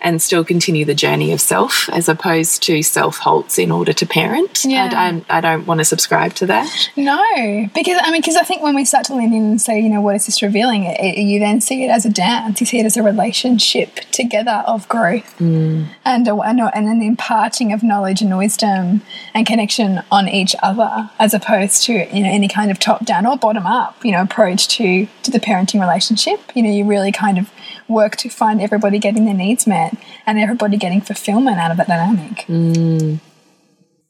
[0.00, 4.06] and still continue the journey of self as opposed to self halts in order to
[4.06, 4.64] parent.
[4.64, 4.84] Yeah.
[4.86, 6.90] I, don't, I don't want to subscribe to that.
[6.96, 9.80] No, because I mean, because I think when we start to lean in and say,
[9.80, 10.84] you know, what is this revealing?
[10.84, 12.60] It, it- you then see it as a dance.
[12.60, 17.02] You see it as a relationship together of growth and a, and, a, and an
[17.02, 19.02] imparting of knowledge and wisdom
[19.34, 23.26] and connection on each other, as opposed to you know any kind of top down
[23.26, 26.40] or bottom up, you know, approach to to the parenting relationship.
[26.54, 27.50] You know, you really kind of
[27.86, 29.94] work to find everybody getting their needs met
[30.26, 32.46] and everybody getting fulfillment out of that dynamic.
[32.46, 33.20] Mm.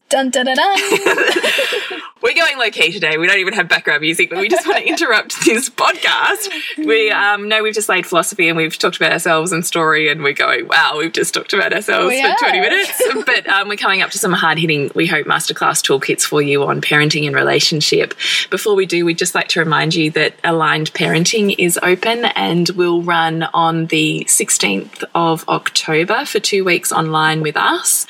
[0.08, 0.76] Dun dun dun dun.
[2.22, 3.16] We're going low key today.
[3.16, 6.48] We don't even have background music, but we just want to interrupt this podcast.
[6.78, 10.22] We um, know we've just laid philosophy and we've talked about ourselves and story, and
[10.22, 13.02] we're going, wow, we've just talked about ourselves We for 20 minutes.
[13.26, 16.64] But um, we're coming up to some hard hitting, we hope, masterclass toolkits for you
[16.64, 18.14] on parenting and relationship.
[18.50, 22.68] Before we do, we'd just like to remind you that Aligned Parenting is open and
[22.70, 28.06] will run on the 16th of October for two weeks online with us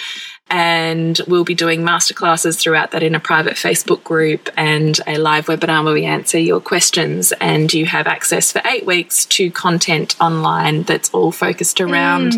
[0.51, 5.47] and we'll be doing masterclasses throughout that in a private Facebook group and a live
[5.47, 7.33] webinar where we answer your questions.
[7.33, 12.37] And you have access for eight weeks to content online that's all focused around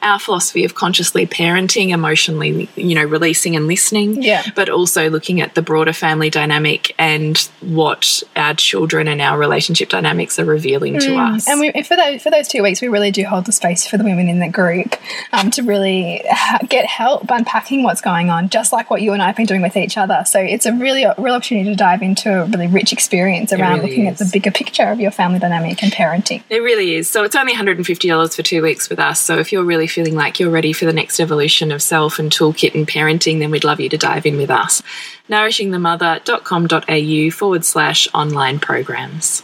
[0.00, 4.42] our philosophy of consciously parenting, emotionally, you know, releasing and listening, Yeah.
[4.56, 9.88] but also looking at the broader family dynamic and what our children and our relationship
[9.88, 11.48] dynamics are revealing to us.
[11.48, 13.96] And we, for those for those two weeks, we really do hold the space for
[13.98, 14.96] the women in the group
[15.32, 16.22] um, to really
[16.68, 19.60] get help unpacking what's going on, just like what you and I have been doing
[19.62, 20.22] with each other.
[20.26, 23.80] So it's a really a real opportunity to dive into a really rich experience around
[23.80, 26.42] really looking at the bigger picture of your family dynamic and parenting.
[26.48, 27.10] It really is.
[27.10, 29.20] So it's only $150 for two weeks with us.
[29.20, 32.32] So if you're really feeling like you're ready for the next evolution of self and
[32.32, 34.82] toolkit and parenting, then we'd love you to dive in with us.
[35.28, 39.42] Nourishingthemother.com.au forward slash online programs.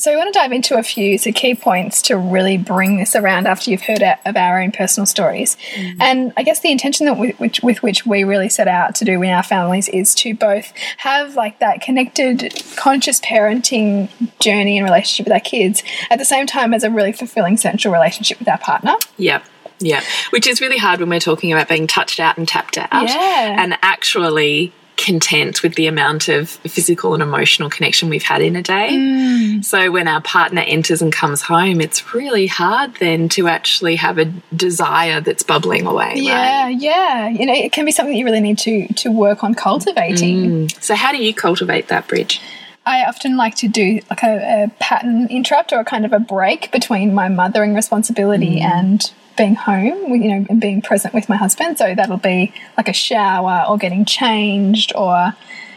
[0.00, 3.14] So we want to dive into a few so key points to really bring this
[3.14, 5.58] around after you've heard of our own personal stories.
[5.74, 5.96] Mm.
[6.00, 9.04] And I guess the intention that with which, with which we really set out to
[9.04, 14.08] do in our families is to both have like that connected, conscious parenting
[14.38, 17.92] journey and relationship with our kids at the same time as a really fulfilling central
[17.92, 18.94] relationship with our partner.
[19.18, 19.44] Yep.
[19.80, 20.02] Yeah.
[20.30, 22.88] Which is really hard when we're talking about being touched out and tapped out.
[22.90, 23.56] Yeah.
[23.58, 24.72] And actually
[25.04, 28.90] content with the amount of physical and emotional connection we've had in a day.
[28.90, 29.64] Mm.
[29.64, 34.18] So when our partner enters and comes home, it's really hard then to actually have
[34.18, 36.08] a desire that's bubbling away.
[36.08, 36.16] right?
[36.16, 37.28] Yeah, yeah.
[37.28, 40.68] You know, it can be something that you really need to to work on cultivating.
[40.80, 42.40] So how do you cultivate that bridge?
[42.86, 46.18] I often like to do like a, a pattern interrupt or a kind of a
[46.18, 49.10] break between my mothering responsibility and
[49.40, 51.78] being home, you know, and being present with my husband.
[51.78, 55.32] So that'll be like a shower or getting changed or,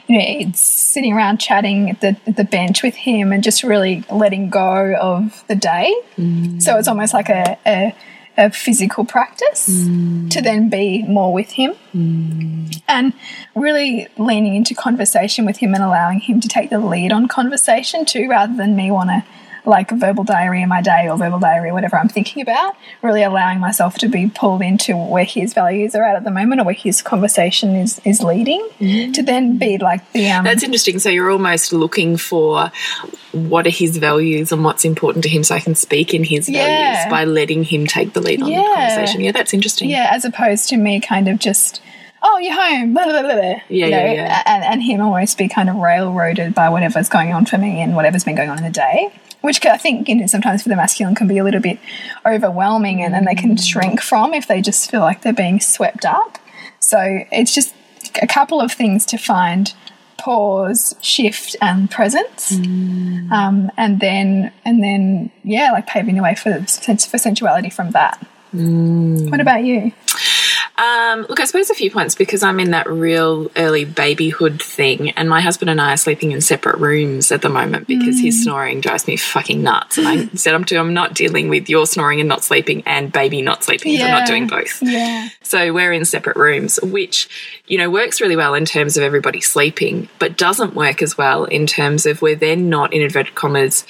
[0.08, 3.64] you know, it's sitting around chatting at the, at the bench with him and just
[3.64, 5.96] really letting go of the day.
[6.18, 6.62] Mm.
[6.62, 7.96] So it's almost like a, a,
[8.38, 10.30] a physical practice mm.
[10.32, 12.82] to then be more with him mm.
[12.90, 13.14] and
[13.56, 18.04] really leaning into conversation with him and allowing him to take the lead on conversation
[18.04, 19.24] too, rather than me want to
[19.66, 22.76] like verbal diary in my day or verbal diary, whatever I'm thinking about.
[23.02, 26.62] Really allowing myself to be pulled into where his values are at at the moment
[26.62, 28.68] or where his conversation is is leading,
[29.14, 30.44] to then be like the um.
[30.44, 31.00] That's interesting.
[31.00, 32.72] So you're almost looking for
[33.32, 36.48] what are his values and what's important to him so I can speak in his
[36.48, 37.10] values Yeah.
[37.10, 39.22] by letting him take the lead on the conversation.
[39.22, 39.90] Yeah, that's interesting.
[39.90, 41.82] Yeah, as opposed to me kind of just,
[42.22, 44.44] oh, you're home, blah, blah, blah, blah, Yeah, you yeah, yeah.
[44.46, 47.96] And, and him almost be kind of railroaded by whatever's going on for me and
[47.96, 49.12] whatever's been going on in the day.
[49.44, 51.78] Which I think, you know, sometimes for the masculine can be a little bit
[52.26, 53.60] overwhelming and then they can mm.
[53.60, 56.40] shrink from if they just feel like they're being swept up.
[56.80, 57.76] So it's just
[58.22, 59.74] a couple of things to find
[60.18, 63.30] pause, shift, and presence, mm.
[63.32, 68.26] um, and then and then yeah, like paving the way for for sensuality from that.
[68.54, 69.30] Mm.
[69.30, 69.92] What about you?
[70.78, 75.12] Um, look, I suppose a few points because I'm in that real early babyhood thing,
[75.12, 78.44] and my husband and I are sleeping in separate rooms at the moment because his
[78.44, 79.98] snoring drives me fucking nuts.
[79.98, 83.42] And I said, I'm, I'm not dealing with your snoring and not sleeping and baby
[83.42, 84.02] not sleeping.
[84.02, 84.82] I'm not doing both.
[84.82, 85.30] Yeah.
[85.42, 89.42] So we're in separate rooms, which, you know, works really well in terms of everybody
[89.42, 93.86] sleeping, but doesn't work as well in terms of we're then not, in inverted commas,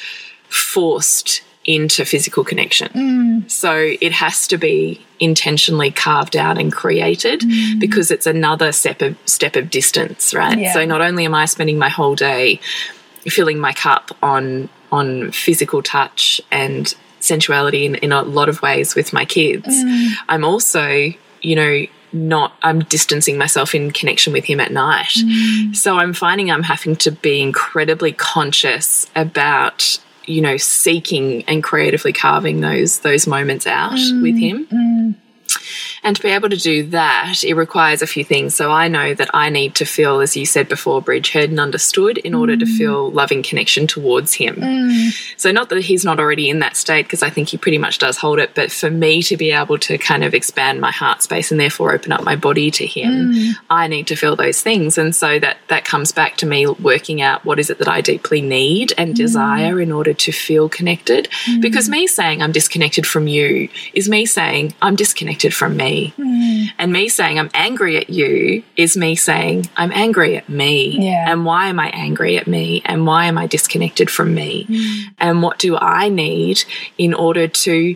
[0.49, 2.89] forced into physical connection.
[2.89, 3.51] Mm.
[3.51, 7.79] So it has to be intentionally carved out and created mm.
[7.79, 10.57] because it's another step of step of distance, right?
[10.57, 10.73] Yeah.
[10.73, 12.59] So not only am I spending my whole day
[13.27, 18.95] filling my cup on on physical touch and sensuality in, in a lot of ways
[18.95, 20.09] with my kids, mm.
[20.27, 25.13] I'm also, you know, not I'm distancing myself in connection with him at night.
[25.73, 32.13] So I'm finding I'm having to be incredibly conscious about you know seeking and creatively
[32.13, 35.15] carving those those moments out with mm, him mm.
[36.03, 38.55] And to be able to do that, it requires a few things.
[38.55, 41.59] So I know that I need to feel, as you said before, Bridge, heard and
[41.59, 42.77] understood in order to mm.
[42.77, 44.55] feel loving connection towards him.
[44.57, 45.33] Mm.
[45.37, 47.99] So not that he's not already in that state, because I think he pretty much
[47.99, 51.23] does hold it, but for me to be able to kind of expand my heart
[51.23, 53.51] space and therefore open up my body to him, mm.
[53.69, 54.97] I need to feel those things.
[54.97, 58.01] And so that that comes back to me working out what is it that I
[58.01, 61.29] deeply need and desire in order to feel connected.
[61.61, 65.92] Because me saying I'm disconnected from you is me saying I'm disconnected from me.
[66.01, 66.65] Hmm.
[66.77, 70.97] And me saying I'm angry at you is me saying I'm angry at me.
[70.99, 71.31] Yeah.
[71.31, 72.81] And why am I angry at me?
[72.85, 74.65] And why am I disconnected from me?
[74.65, 75.13] Hmm.
[75.19, 76.63] And what do I need
[76.97, 77.95] in order to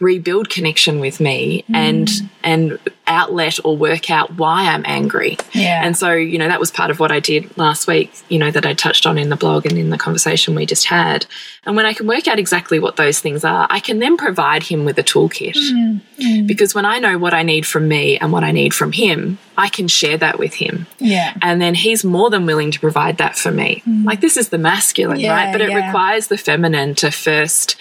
[0.00, 1.74] rebuild connection with me hmm.
[1.74, 2.08] and
[2.42, 2.78] and
[3.08, 5.38] outlet or work out why I'm angry.
[5.52, 5.82] Yeah.
[5.84, 8.50] And so, you know, that was part of what I did last week, you know,
[8.50, 11.26] that I touched on in the blog and in the conversation we just had.
[11.64, 14.62] And when I can work out exactly what those things are, I can then provide
[14.62, 15.56] him with a toolkit.
[15.56, 16.46] Mm, mm.
[16.46, 19.38] Because when I know what I need from me and what I need from him,
[19.56, 20.86] I can share that with him.
[20.98, 21.34] Yeah.
[21.42, 23.82] And then he's more than willing to provide that for me.
[23.86, 24.04] Mm.
[24.04, 25.52] Like this is the masculine, Yeah, right?
[25.52, 25.86] But it yeah.
[25.86, 27.76] requires the feminine to first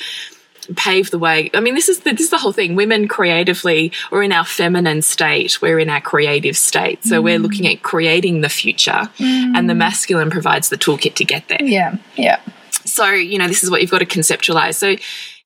[0.76, 1.50] pave the way.
[1.54, 2.76] I mean, this is the, this is the whole thing.
[2.76, 7.04] Women creatively, or in our feminine state, we're in our creative state.
[7.04, 7.44] So we're mm.
[7.44, 9.78] looking at creating the future, and the mm.
[9.78, 11.62] masculine provides the toolkit to get there.
[11.62, 11.98] Yeah.
[12.16, 12.40] Yeah.
[12.86, 14.76] So, you know, this is what you've got to conceptualize.
[14.76, 14.96] So,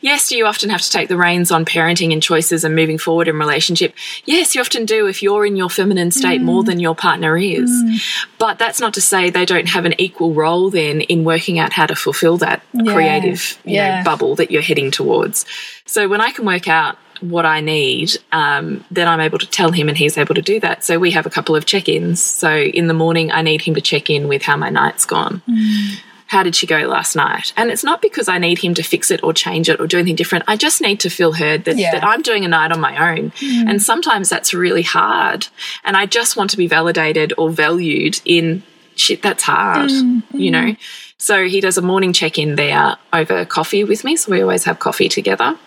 [0.02, 2.98] yes, do you often have to take the reins on parenting and choices and moving
[2.98, 3.94] forward in relationship?
[4.26, 6.46] Yes, you often do if you're in your feminine state mm.
[6.46, 7.70] more than your partner is.
[7.70, 8.28] Mm.
[8.38, 11.74] But that's not to say they don't have an equal role then in working out
[11.74, 12.94] how to fulfill that Yeah.
[12.94, 14.00] creative you Yeah.
[14.00, 15.46] know, bubble that you're heading towards.
[15.86, 19.72] So, when I can work out what I need, um, then I'm able to tell
[19.72, 20.84] him and he's able to do that.
[20.84, 22.22] So, we have a couple of check ins.
[22.22, 25.42] So, in the morning, I need him to check in with how my night's gone
[25.48, 26.00] mm.
[26.32, 27.52] How did she go last night?
[27.58, 29.98] And it's not because I need him to fix it or change it or do
[29.98, 30.46] anything different.
[30.48, 31.92] I just need to feel heard that, Yeah.
[31.92, 33.32] that I'm doing a night on my own.
[33.32, 33.70] Mm.
[33.70, 35.48] And sometimes that's really hard.
[35.84, 38.64] And I just want to be validated or valued in
[38.96, 40.54] shit, that's hard, mm, you mm.
[40.54, 40.76] know?
[41.18, 44.16] So he does a morning check in there over coffee with me.
[44.16, 45.58] So we always have coffee together.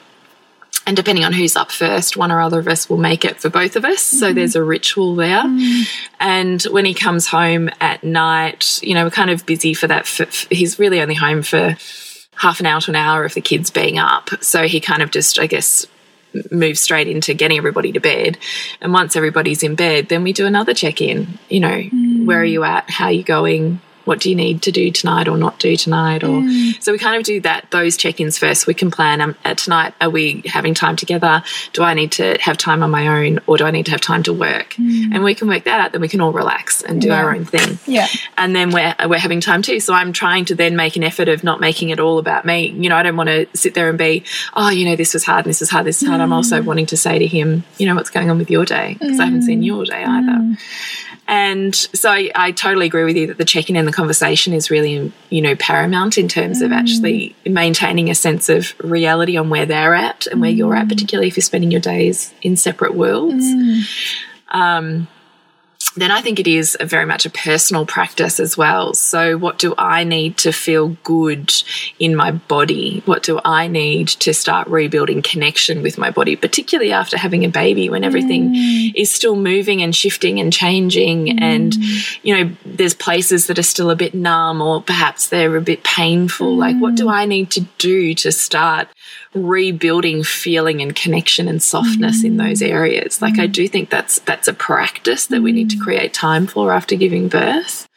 [0.87, 3.49] And depending on who's up first, one or other of us will make it for
[3.49, 4.03] both of us.
[4.03, 4.37] So mm-hmm.
[4.37, 5.43] there's a ritual there.
[5.43, 5.85] Mm.
[6.21, 10.07] And when he comes home at night, you know, we're kind of busy for that.
[10.51, 11.77] he's really only home for
[12.37, 14.31] half an hour to an hour of the kids being up.
[14.43, 15.87] So he kind of just, I guess,
[16.51, 18.39] moves straight into getting everybody to bed.
[18.81, 21.39] And once everybody's in bed, then we do another check in.
[21.49, 22.27] You know, mm.
[22.27, 22.91] where are you at?
[22.91, 23.81] How are you going?
[24.05, 26.23] What do you need to do tonight or not do tonight?
[26.25, 26.43] Or
[26.81, 28.67] so we kind of do that those check ins first.
[28.67, 29.95] We can plan um, uh, tonight.
[30.01, 31.43] Are we having time together?
[31.73, 34.01] Do I need to have time on my own, or do I need to have
[34.01, 34.77] time to work?
[34.79, 35.93] And we can work that out.
[35.93, 38.07] Then we can all relax and do our own thing Yeah.
[38.37, 39.81] and then we're we're having time too.
[39.81, 42.69] So I'm trying to then make an effort of not making it all about me.
[42.69, 44.25] You know, I don't want to sit there and be,
[44.55, 46.21] oh, you know, this was hard, and this is hard, this is hard.
[46.21, 48.97] I'm also wanting to say to him, you know, what's going on with your day
[48.99, 50.57] because I haven't seen your day either.
[51.27, 54.71] And so I, I totally agree with you that the check-in and the conversation is
[54.71, 57.53] really, you know, paramount in terms of actually mm.
[57.53, 60.91] maintaining a sense of reality on where they're at and where you're at, mm.
[60.91, 63.83] particularly if you're spending your days in separate worlds mm.
[64.49, 65.09] um,
[65.97, 68.95] then I think it is a very much a personal practice as well.
[68.95, 71.53] So, what do I need to feel good
[71.99, 73.03] in my body?
[73.05, 77.49] What do I need to start rebuilding connection with my body, particularly after having a
[77.49, 78.93] baby when everything mm.
[78.97, 81.27] is still moving and shifting and changing?
[81.27, 81.43] Mm.
[81.43, 81.77] And,
[82.25, 85.85] you know, there's places that are still a bit numb or perhaps they're a bit
[85.85, 86.57] painful.
[86.57, 87.13] Like, what do mm.
[87.13, 88.89] I need to do to start?
[89.35, 92.69] Rebuilding feeling and connection and softness in those mm.
[92.69, 93.21] areas.
[93.21, 93.71] Like i do mm.
[93.71, 95.83] think that's that's a practice that we need to mm.
[95.83, 97.89] create time for after giving birth.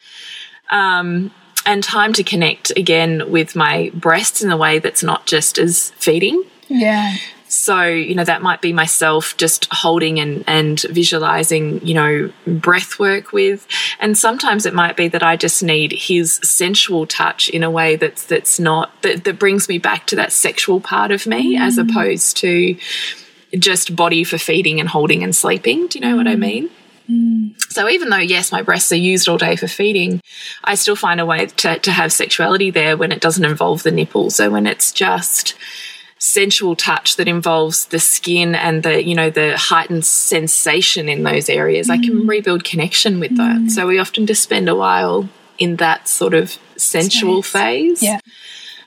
[0.70, 1.30] Um
[1.64, 5.90] and time to connect again with my breasts in a way that's not just as
[5.90, 6.42] feeding.
[6.68, 7.16] Yeah.
[7.48, 12.98] So you know that might be myself just holding and and visualizing you know breath
[12.98, 13.66] work with.
[14.00, 17.96] And sometimes it might be that i just need his sensual touch in a way
[17.96, 21.76] that's that's not that, that brings me back to that sexual part of me as
[21.76, 21.88] mm.
[21.88, 22.76] opposed to
[23.58, 25.86] just body for feeding and holding and sleeping.
[25.86, 26.40] Do you know what i mm.
[26.40, 26.70] mean?
[27.10, 27.72] Mm.
[27.72, 30.20] So even though yes my breasts are used all day for feeding
[30.62, 33.90] i still find a way to, to have sexuality there when it doesn't involve the
[33.90, 35.54] nipple so when it's just
[36.18, 41.48] sensual touch that involves the skin and the you know the heightened sensation in those
[41.48, 42.28] areas i can mm.
[42.28, 43.70] rebuild connection with that mm.
[43.70, 48.00] so we often just spend a while in that sort of sensual Space.
[48.00, 48.20] phase Yeah.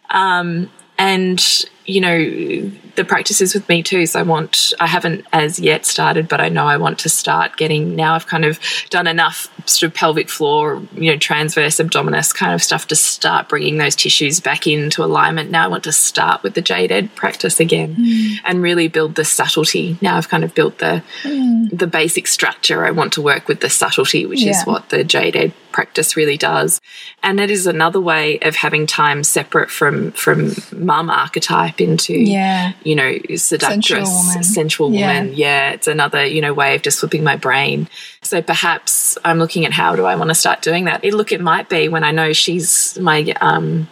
[0.09, 4.05] Um, and you know the practices with me too.
[4.05, 7.57] So I want, I haven't as yet started, but I know I want to start
[7.57, 12.33] getting, now I've kind of done enough sort of pelvic floor, you know, transverse abdominis
[12.33, 15.51] kind of stuff to start bringing those tissues back into alignment.
[15.51, 18.35] Now I want to start with the jade egg practice again mm.
[18.43, 19.97] and really build the subtlety.
[20.01, 21.77] Now I've kind of built the, mm.
[21.77, 22.85] the basic structure.
[22.85, 24.51] I want to work with the subtlety, which yeah.
[24.51, 26.82] is what the jade egg practice really does.
[27.24, 32.74] And it is another way of having time separate from from mum archetype into yeah.
[32.84, 34.43] you know, seductress, sensual woman.
[34.43, 35.28] Sensual woman.
[35.30, 35.34] Yeah.
[35.34, 35.72] yeah.
[35.72, 37.88] It's another, you know, way of just flipping my brain.
[38.22, 41.03] So perhaps I'm looking at how do I want to start doing that.
[41.03, 43.88] It, look, it might be when I know she's my um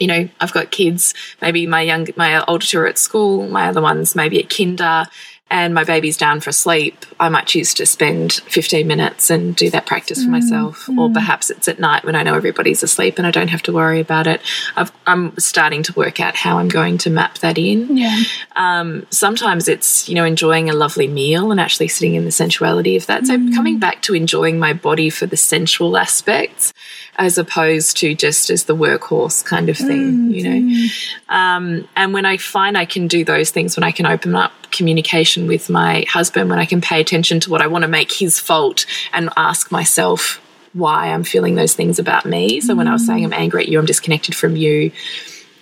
[0.00, 3.68] you know, I've got kids, maybe my young, my older two are at school, my
[3.68, 5.04] other ones maybe at kinder,
[5.50, 9.68] and my baby's down for sleep, I might choose to spend 15 minutes and do
[9.70, 10.86] that practice for myself.
[10.86, 10.98] Mm.
[10.98, 13.72] Or perhaps it's at night when I know everybody's asleep and I don't have to
[13.72, 14.40] worry about it.
[14.76, 17.96] i am starting to work out how I'm going to map that in.
[17.96, 18.22] Yeah.
[18.54, 22.96] Um, sometimes it's, you know, enjoying a lovely meal and actually sitting in the sensuality
[22.96, 23.26] of that.
[23.26, 23.52] So mm.
[23.52, 26.72] coming back to enjoying my body for the sensual aspects
[27.16, 30.76] as opposed to just as the workhorse kind of thing, mm, you know.
[30.76, 30.88] Mm.
[31.28, 34.52] Um, and when I find I can do those things, when I can open up
[34.70, 38.12] communication with my husband, when I can pay attention to what I want to make
[38.12, 40.40] his fault and ask myself
[40.72, 42.60] why I'm feeling those things about me.
[42.60, 42.78] So mm.
[42.78, 44.92] when I was saying I'm angry at you, I'm disconnected from you.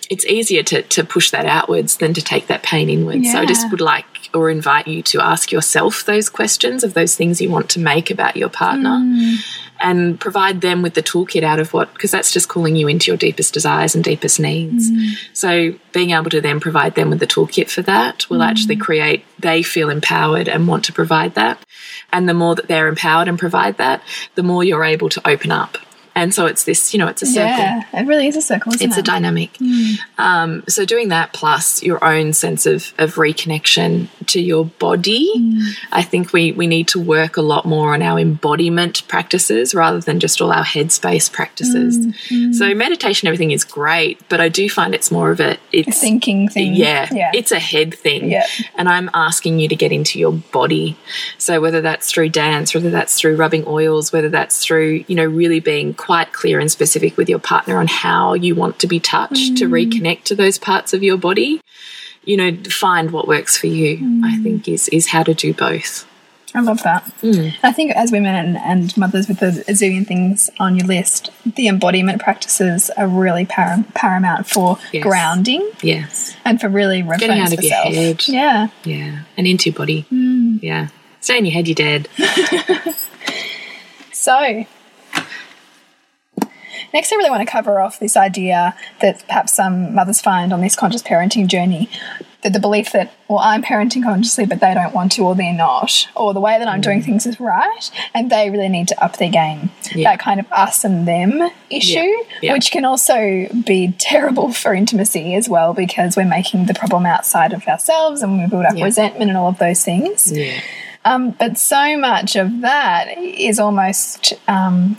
[0.09, 3.25] It's easier to, to push that outwards than to take that pain inwards.
[3.25, 3.33] Yeah.
[3.33, 7.15] So I just would like or invite you to ask yourself those questions of those
[7.15, 8.89] things you want to make about your partner.
[8.89, 12.87] Mm and provide them with the toolkit out of what, because that's just calling you
[12.87, 14.91] into your deepest desires and deepest needs.
[14.91, 15.13] Mm.
[15.33, 18.47] So being able to then provide them with the toolkit for that will mm.
[18.47, 21.65] actually create, they feel empowered and want to provide that.
[22.11, 24.01] And the more that they're empowered and provide that,
[24.35, 25.77] the more you're able to open up
[26.15, 27.63] and so it's this, you know, it's a circle.
[27.63, 28.73] Yeah, it really is a circle.
[28.73, 28.97] it's it?
[28.97, 29.53] a dynamic.
[29.53, 29.97] Mm.
[30.17, 35.71] Um, so doing that plus your own sense of, of reconnection to your body, mm.
[35.91, 39.99] I think we we need to work a lot more on our embodiment practices rather
[39.99, 41.97] than just all our headspace practices.
[41.97, 42.53] Mm.
[42.53, 45.91] So meditation, everything is great, but I do find it's more of a it's a
[45.91, 46.73] thinking thing.
[46.75, 48.31] Yeah, yeah, it's a head thing.
[48.31, 48.45] Yeah.
[48.75, 50.97] and I'm asking you to get into your body.
[51.37, 55.25] So whether that's through dance, whether that's through rubbing oils, whether that's through you know
[55.25, 59.01] really being quite clear and specific with your partner on how you want to be
[59.01, 59.57] touched mm.
[59.57, 61.61] to reconnect to those parts of your body.
[62.23, 64.23] You know, find what works for you, mm.
[64.23, 66.05] I think is is how to do both.
[66.55, 67.03] I love that.
[67.21, 67.53] Mm.
[67.61, 71.67] I think as women and, and, mothers with the zillion things on your list, the
[71.67, 75.03] embodiment practices are really par paramount for yes.
[75.03, 75.69] grounding.
[75.83, 76.35] Yes.
[76.45, 78.27] And for really getting out of your head.
[78.27, 78.69] Yeah.
[78.83, 79.23] Yeah.
[79.37, 80.07] And into your body.
[80.11, 80.63] Mm.
[80.63, 80.87] Yeah.
[81.21, 82.07] Stay in your head, you're dead.
[84.11, 84.65] so,
[86.93, 90.61] Next, I really want to cover off this idea that perhaps some mothers find on
[90.61, 91.89] this conscious parenting journey
[92.41, 95.53] that the belief that, well, I'm parenting consciously, but they don't want to, or they're
[95.53, 96.83] not, or the way that I'm mm.
[96.83, 99.71] doing things is right, and they really need to up their game.
[99.93, 100.11] Yeah.
[100.11, 102.23] That kind of us and them issue, yeah.
[102.41, 102.53] Yeah.
[102.53, 107.51] which can also be terrible for intimacy as well, because we're making the problem outside
[107.51, 110.31] of ourselves and we build up resentment and all of those things.
[111.05, 114.97] Um, but so much of that is almost um,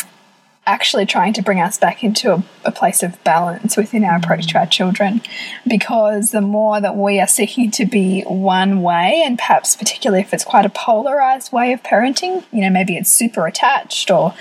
[0.71, 4.47] actually trying to bring us back into a, a, place of balance within our approach
[4.47, 5.21] to our children.
[5.67, 10.33] Because the more that we are seeking to be one way, and perhaps particularly if
[10.33, 14.33] it's quite a polarized way of parenting, you know, maybe it's super attached or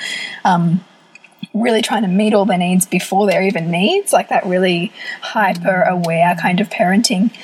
[0.45, 0.85] um,
[1.55, 5.81] really trying to meet all their needs before they're even needs, like that really hyper
[5.81, 7.35] aware kind of parenting.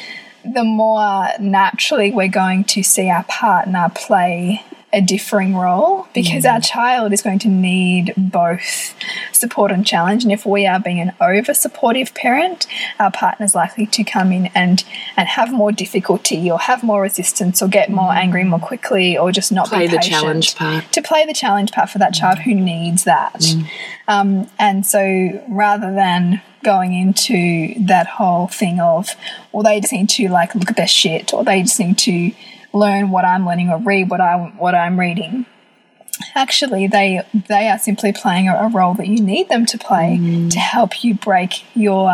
[0.46, 4.64] The more naturally we're going to see our partner play
[4.96, 6.54] a differing role because mm.
[6.54, 8.96] our child is going to need both
[9.34, 10.24] support and challenge.
[10.24, 12.66] And if we are being an over supportive parent,
[12.98, 14.86] our partner is likely to come in and,
[15.18, 19.34] and have more difficulty or have more resistance or get more angry more quickly or
[19.34, 20.90] just not play be the challenge part.
[20.94, 23.42] To play the challenge part for that child who needs that.
[23.42, 23.70] Mm.
[24.08, 29.10] Um, and so rather than going into that whole thing of,
[29.52, 32.32] well, they just need to like look at their shit or they just need to
[32.76, 35.46] learn what I'm learning or read what I what I'm reading.
[36.34, 40.18] Actually, they they are simply playing a, a role that you need them to play
[40.20, 40.52] mm.
[40.52, 42.12] to help you break your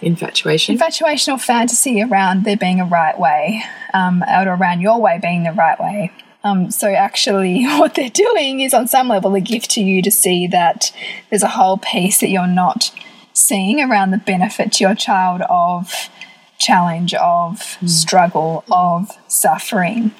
[0.00, 3.62] infatuation, infatuation or fantasy around there being a right way,
[3.94, 6.12] um, or around your way being the right way.
[6.44, 10.10] Um, so actually, what they're doing is on some level a gift to you to
[10.10, 10.92] see that
[11.30, 12.92] there's a whole piece that you're not
[13.32, 16.10] seeing around the benefit to your child of
[16.58, 17.88] challenge of mm.
[17.88, 20.12] struggle of suffering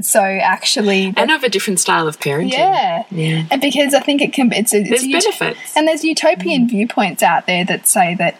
[0.00, 4.20] so actually and of a different style of parenting yeah yeah and because i think
[4.20, 6.70] it can it's, a, there's benefits and there's utopian mm.
[6.70, 8.36] viewpoints out there that say that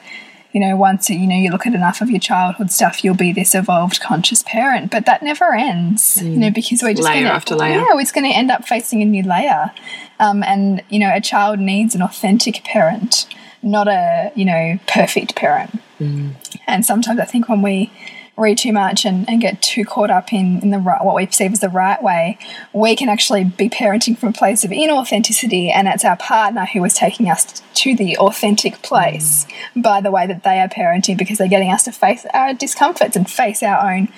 [0.56, 3.30] you know, once you know you look at enough of your childhood stuff, you'll be
[3.30, 4.90] this evolved conscious parent.
[4.90, 7.80] But that never ends, you know, because we're just Layer gonna, after layer.
[7.80, 9.70] Yeah, we're just going to end up facing a new layer.
[10.18, 13.26] Um, and you know, a child needs an authentic parent,
[13.66, 15.78] not a you know perfect parent.
[16.00, 16.34] Mm.
[16.66, 17.90] And sometimes I think when we
[18.36, 21.24] read too much and, and get too caught up in, in the right, what we
[21.24, 22.38] perceive as the right way,
[22.74, 26.84] we can actually be parenting from a place of inauthenticity, and it's our partner who
[26.84, 29.82] is taking us to the authentic place mm.
[29.82, 33.16] by the way that they are parenting because they're getting us to face our discomforts
[33.16, 34.08] and face our own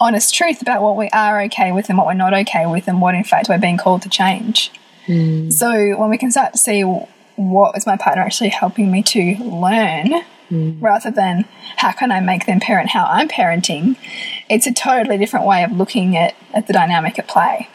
[0.00, 3.00] honest truth about what we are okay with and what we're not okay with, and
[3.00, 4.72] what in fact we're being called to change.
[5.06, 5.52] Mm.
[5.52, 6.82] So when we can start to see
[7.36, 10.80] what is my partner actually helping me to learn mm.
[10.80, 11.44] rather than
[11.76, 13.96] how can I make them parent how I'm parenting,
[14.48, 17.68] it's a totally different way of looking at, at the dynamic at play.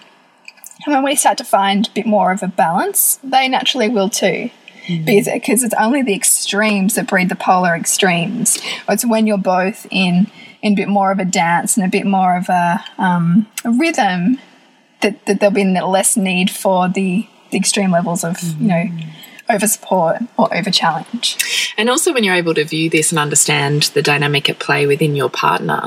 [0.85, 4.09] And when we start to find a bit more of a balance, they naturally will
[4.09, 4.49] too.
[4.87, 5.05] Mm.
[5.05, 8.59] Because, because it's only the extremes that breed the polar extremes.
[8.89, 10.27] It's when you're both in
[10.61, 13.71] in a bit more of a dance and a bit more of a, um, a
[13.71, 14.37] rhythm
[15.01, 19.07] that, that there'll be less need for the, the extreme levels of you know mm.
[19.51, 21.37] Over support or over challenge.
[21.77, 25.15] And also, when you're able to view this and understand the dynamic at play within
[25.15, 25.81] your partner,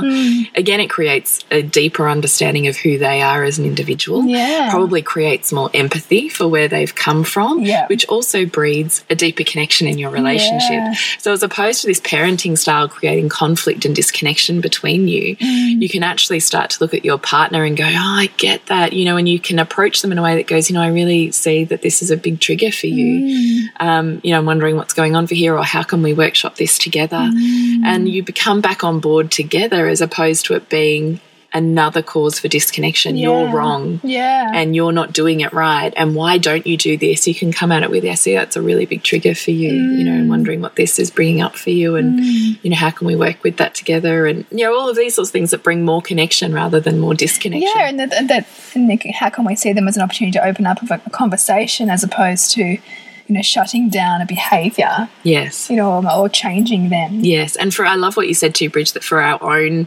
[0.54, 4.24] again, it creates a deeper understanding of who they are as an individual.
[4.24, 4.70] Yeah.
[4.70, 7.86] Probably creates more empathy for where they've come from, Yeah.
[7.88, 10.70] which also breeds a deeper connection in your relationship.
[10.70, 10.94] Yeah.
[11.18, 15.82] So, as opposed to this parenting style creating conflict and disconnection between you, Mm.
[15.82, 17.90] you can actually start to look at your partner and go, Oh,
[18.20, 20.70] I get that, you know, and you can approach them in a way that goes,
[20.70, 23.53] You know, I really see that this is a big trigger for you Mm.
[23.80, 26.56] Um, you know, I'm wondering what's going on for here, or how can we workshop
[26.56, 27.16] this together?
[27.16, 27.84] Mm.
[27.84, 31.20] And you become back on board together as opposed to it being
[31.56, 33.16] another cause for disconnection.
[33.16, 34.00] You're wrong.
[34.02, 34.50] Yeah.
[34.52, 35.94] And you're not doing it right.
[35.96, 37.28] And why don't you do this?
[37.28, 39.70] You can come at it with, I see that's a really big trigger for you,
[39.70, 40.18] you know, Mm.
[40.22, 41.94] and wondering what this is bringing up for you.
[41.94, 44.26] And, you know, how can we work with that together?
[44.26, 46.98] And, you know, all of these sorts of things that bring more connection rather than
[46.98, 47.70] more disconnection.
[47.72, 50.66] yeah, and that, that and how can we see them as an opportunity to open
[50.66, 52.78] up a conversation as opposed to,
[53.26, 55.70] you know, shutting down a behaviour, Yes.
[55.70, 57.20] you know, or, or changing them.
[57.24, 58.92] Yes, and for I love what you said too, Bridge.
[58.92, 59.86] That for our own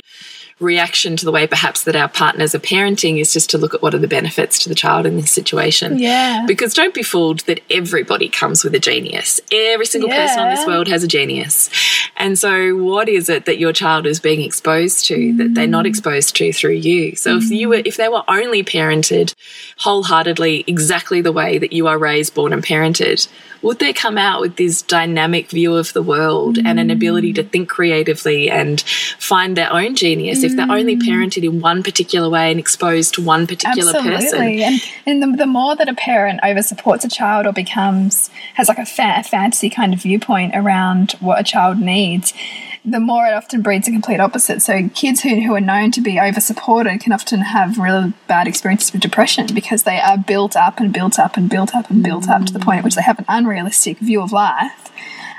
[0.60, 3.82] reaction to the way perhaps that our partners are parenting is just to look at
[3.82, 5.99] what are the benefits to the child in this situation.
[5.99, 6.45] Yeah.
[6.47, 9.39] Because don't be fooled that everybody comes with a genius.
[9.51, 11.70] Every single person on this world has a genius.
[12.18, 15.86] And so what is it that your child is being exposed to that they're not
[15.86, 15.89] mm.
[15.89, 17.16] exposed to through you?
[17.16, 19.36] So if you were if they were only parented
[19.78, 23.28] wholeheartedly exactly the way that you are raised, born and parented,
[23.62, 27.43] would they come out with this dynamic view of the world and an ability to
[27.43, 27.49] mm.
[27.51, 31.02] think creatively and find their own genius if they're only mm.
[31.02, 34.14] parented in one particular way and exposed to one particular person?
[34.14, 38.30] Absolutely, and and the, the more that a parent over supports a child or becomes
[38.56, 42.34] has like a, fa fantasy kind of viewpoint around what a child needs,
[42.88, 44.62] the more it often breeds a complete opposite.
[44.62, 48.48] So kids who, who are known to be over supported can often have really bad
[48.48, 52.02] experiences with depression because they are built up and built up and built up and
[52.02, 54.89] built up to the point at which they have an unrealistic view of life.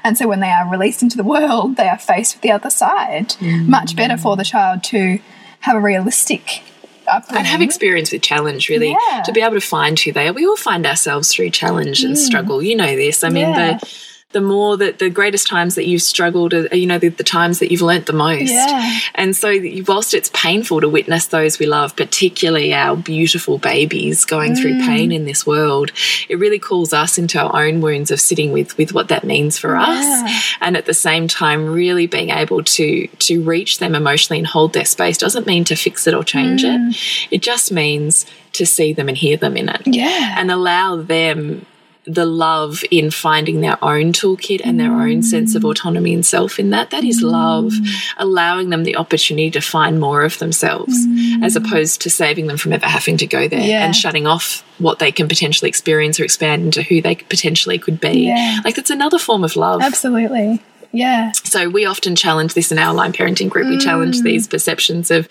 [0.05, 2.71] And so when they are released into the world, they are faced with the other
[2.71, 3.35] side.
[3.41, 5.19] Much better for the child to
[5.61, 6.63] have a realistic
[7.07, 7.39] upbringing.
[7.39, 9.23] and have experience with challenge really Yeah.
[9.23, 12.19] to be able to find who they are we all find ourselves through challenge and
[12.19, 13.57] struggle you know this i mean Mm.
[13.57, 13.79] Yeah.
[13.79, 13.87] the
[14.33, 17.61] the more that the greatest times that you've struggled are you know the, the times
[17.61, 18.99] that you've learnt the most Yeah.
[19.15, 19.55] and so
[19.87, 24.61] whilst it's painful to witness those we love particularly our beautiful babies going Mm.
[24.61, 25.93] through pain in this world
[26.29, 29.57] it really calls us into our own wounds of sitting with with what that means
[29.59, 30.25] for Yeah.
[30.25, 34.47] us and at the same time really being able to to reach them emotionally and
[34.47, 36.91] hold their space doesn't mean to fix it or change Mm.
[36.91, 36.97] it
[37.37, 40.35] it just means to see them and hear them in it Yeah.
[40.39, 41.65] and allow them
[42.09, 46.59] the love in finding their own toolkit and their own sense of autonomy and self
[46.59, 47.73] in that that is love
[48.17, 50.95] allowing them the opportunity to find more of themselves
[51.43, 51.57] as mm.
[51.57, 53.85] opposed to saving them from ever having to go there Yeah.
[53.85, 58.01] and shutting off what they can potentially experience or expand into who they potentially could
[58.01, 58.61] be Yeah.
[58.65, 60.63] like that's another form of love Absolutely.
[60.93, 61.33] Yeah.
[61.33, 63.69] so we often challenge this in aligned parenting group.
[63.69, 64.23] We challenge mm.
[64.23, 65.29] these perceptions of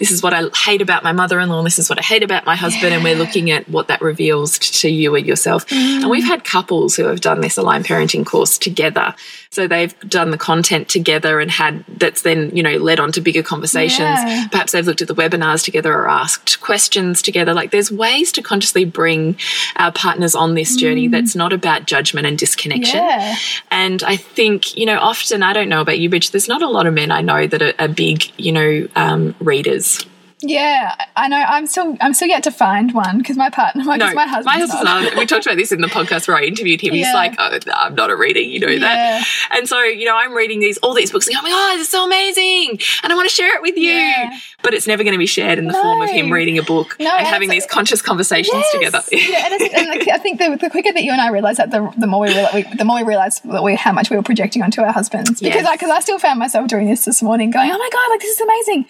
[0.00, 2.02] this is what I hate about my mother in law, and this is what I
[2.02, 5.70] hate about my husband, and we're looking at what that reveals to you or yourself.
[5.70, 6.28] And we've mm.
[6.28, 9.14] had couples who have done this aligned Parenting course together.
[9.52, 13.20] So they've done the content together and had that's then, you know, led on to
[13.20, 13.98] bigger conversations.
[13.98, 14.46] Yeah.
[14.48, 17.52] Perhaps they've looked at the webinars together or asked questions together.
[17.52, 19.36] Like there's ways to consciously bring
[19.74, 23.00] our partners on this journey that's not about judgment and disconnection.
[23.00, 23.34] Yeah.
[23.72, 26.68] And I think, you know, often, I don't know about you, Rich, there's not a
[26.68, 30.06] lot of men I know that are, are big, you know, um, readers.
[30.42, 31.36] Yeah, I know.
[31.36, 34.46] I'm still I'm still yet to find one because my partner, my, No, my husband,
[34.46, 35.16] my husband's not.
[35.16, 36.94] We talked about this in the podcast where I interviewed him.
[36.94, 40.32] He's like, "Oh, I'm not a reader, you know that." And so, you know, I'm
[40.34, 43.16] reading these all these books, and I'm like, "Oh, this is so amazing," and I
[43.16, 43.92] want to share it with you.
[43.92, 44.38] Yeah.
[44.62, 46.96] But it's never going to be shared in the form of him reading a book
[47.00, 49.00] No, and and having these conscious conversations together.
[49.10, 51.56] yeah, and, it's, and like, I think the, the quicker that you and I realize
[51.56, 54.10] that, the, the more we, realize, we the more we realize that we how much
[54.10, 55.40] we were projecting onto our husbands.
[55.40, 55.66] Because Yes.
[55.66, 58.20] I, cause I still found myself doing this this morning, going, "Oh my god, like
[58.20, 58.86] this is amazing."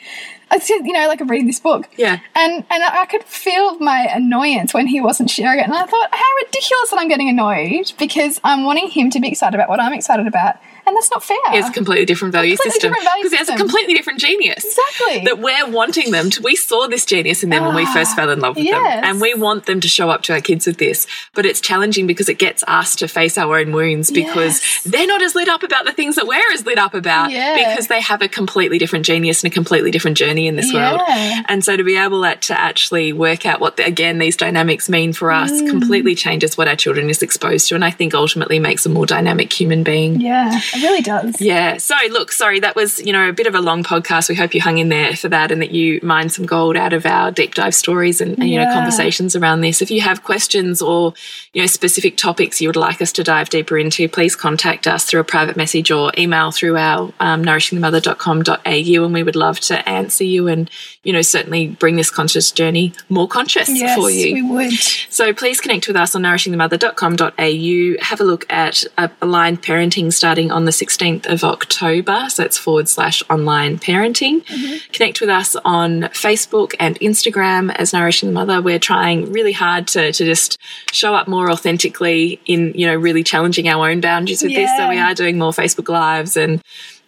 [0.50, 1.88] I just, you know, like I'm reading this book.
[1.96, 2.20] Yeah.
[2.34, 6.08] And and I could feel my annoyance when he wasn't sharing it, and I thought,
[6.12, 9.80] how ridiculous that I'm getting annoyed because I'm wanting him to be excited about what
[9.80, 10.56] I'm excited about,
[10.90, 11.36] and that's not fair.
[11.52, 14.64] A completely different value Completely system different value because he has a completely different genius.
[14.64, 15.24] Exactly.
[15.24, 16.42] That we're wanting them to.
[16.42, 19.00] We saw this genius in them when we first fell in love with them, Ah,
[19.04, 21.06] and we want them to show up to our kids with this.
[21.34, 24.82] But it's challenging because it gets us to face our own wounds because Yes.
[24.84, 27.56] they're not as lit up about the things that we're as lit up about Yeah.
[27.56, 31.00] because they have a completely different genius and a completely different journey in this world.
[31.08, 31.42] Yeah.
[31.48, 34.88] And so to be able that, to actually work out what the, again these dynamics
[34.88, 35.68] mean for us Mm.
[35.70, 39.06] completely changes what our children is exposed to, and I think ultimately makes a more
[39.06, 40.20] dynamic human being.
[40.20, 41.40] yeah, it really does.
[41.40, 41.76] Yeah.
[41.78, 44.28] So, look, sorry, that was, you know, a bit of a long podcast.
[44.28, 46.92] We hope you hung in there for that and that you mined some gold out
[46.92, 49.82] of our deep dive stories and, and, you know, conversations around this.
[49.82, 51.14] If you have questions or,
[51.52, 55.04] you know, specific topics you would like us to dive deeper into, please contact us
[55.04, 59.88] through a private message or email through our um, nourishingthemother.com.au and we would love to
[59.88, 60.70] answer you and,
[61.02, 64.26] you know, certainly bring this conscious journey more conscious Yes, for you.
[64.26, 64.72] Yes, we would.
[65.10, 68.04] So please connect with us on nourishingthemother.com.au.
[68.04, 72.26] Have a look at uh, aligned parenting starting on the 16th of October.
[72.28, 74.44] So it's forward slash online parenting.
[74.44, 74.92] Mm-hmm.
[74.92, 78.60] Connect with us on Facebook and Instagram as Nourishing the Mother.
[78.60, 80.58] We're trying really hard to, to just
[80.92, 84.70] show up more authentically in, you know, really challenging our own boundaries with this.
[84.76, 86.62] So we are doing more Facebook Lives and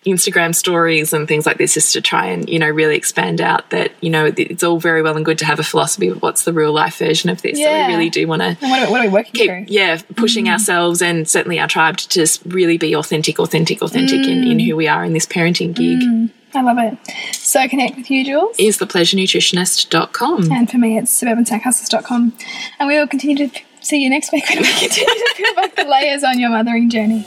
[0.04, 3.70] Instagram stories and things like this just to try and, you know, really expand out
[3.70, 6.44] that, you know, it's all very well and good to have a philosophy of what's
[6.44, 7.56] the real life version of this.
[7.58, 7.86] So Yeah.
[7.86, 9.64] we really do want to what are, what are we working keep, through?
[9.68, 10.52] yeah, pushing mm.
[10.52, 14.66] ourselves and certainly our tribe to just really be authentic, authentic, authentic in, in mm.
[14.66, 16.30] who we are in this parenting gig mm.
[16.54, 16.98] I love it.
[17.34, 18.56] So connect with you, Jules.
[18.58, 20.52] is thepleasurenutritionist.com.
[20.52, 22.34] And for me, it's suburbansandcastles.com.
[22.78, 25.76] And we will continue to see you next week when we continue to peel back
[25.76, 27.26] the layers on your mothering journey.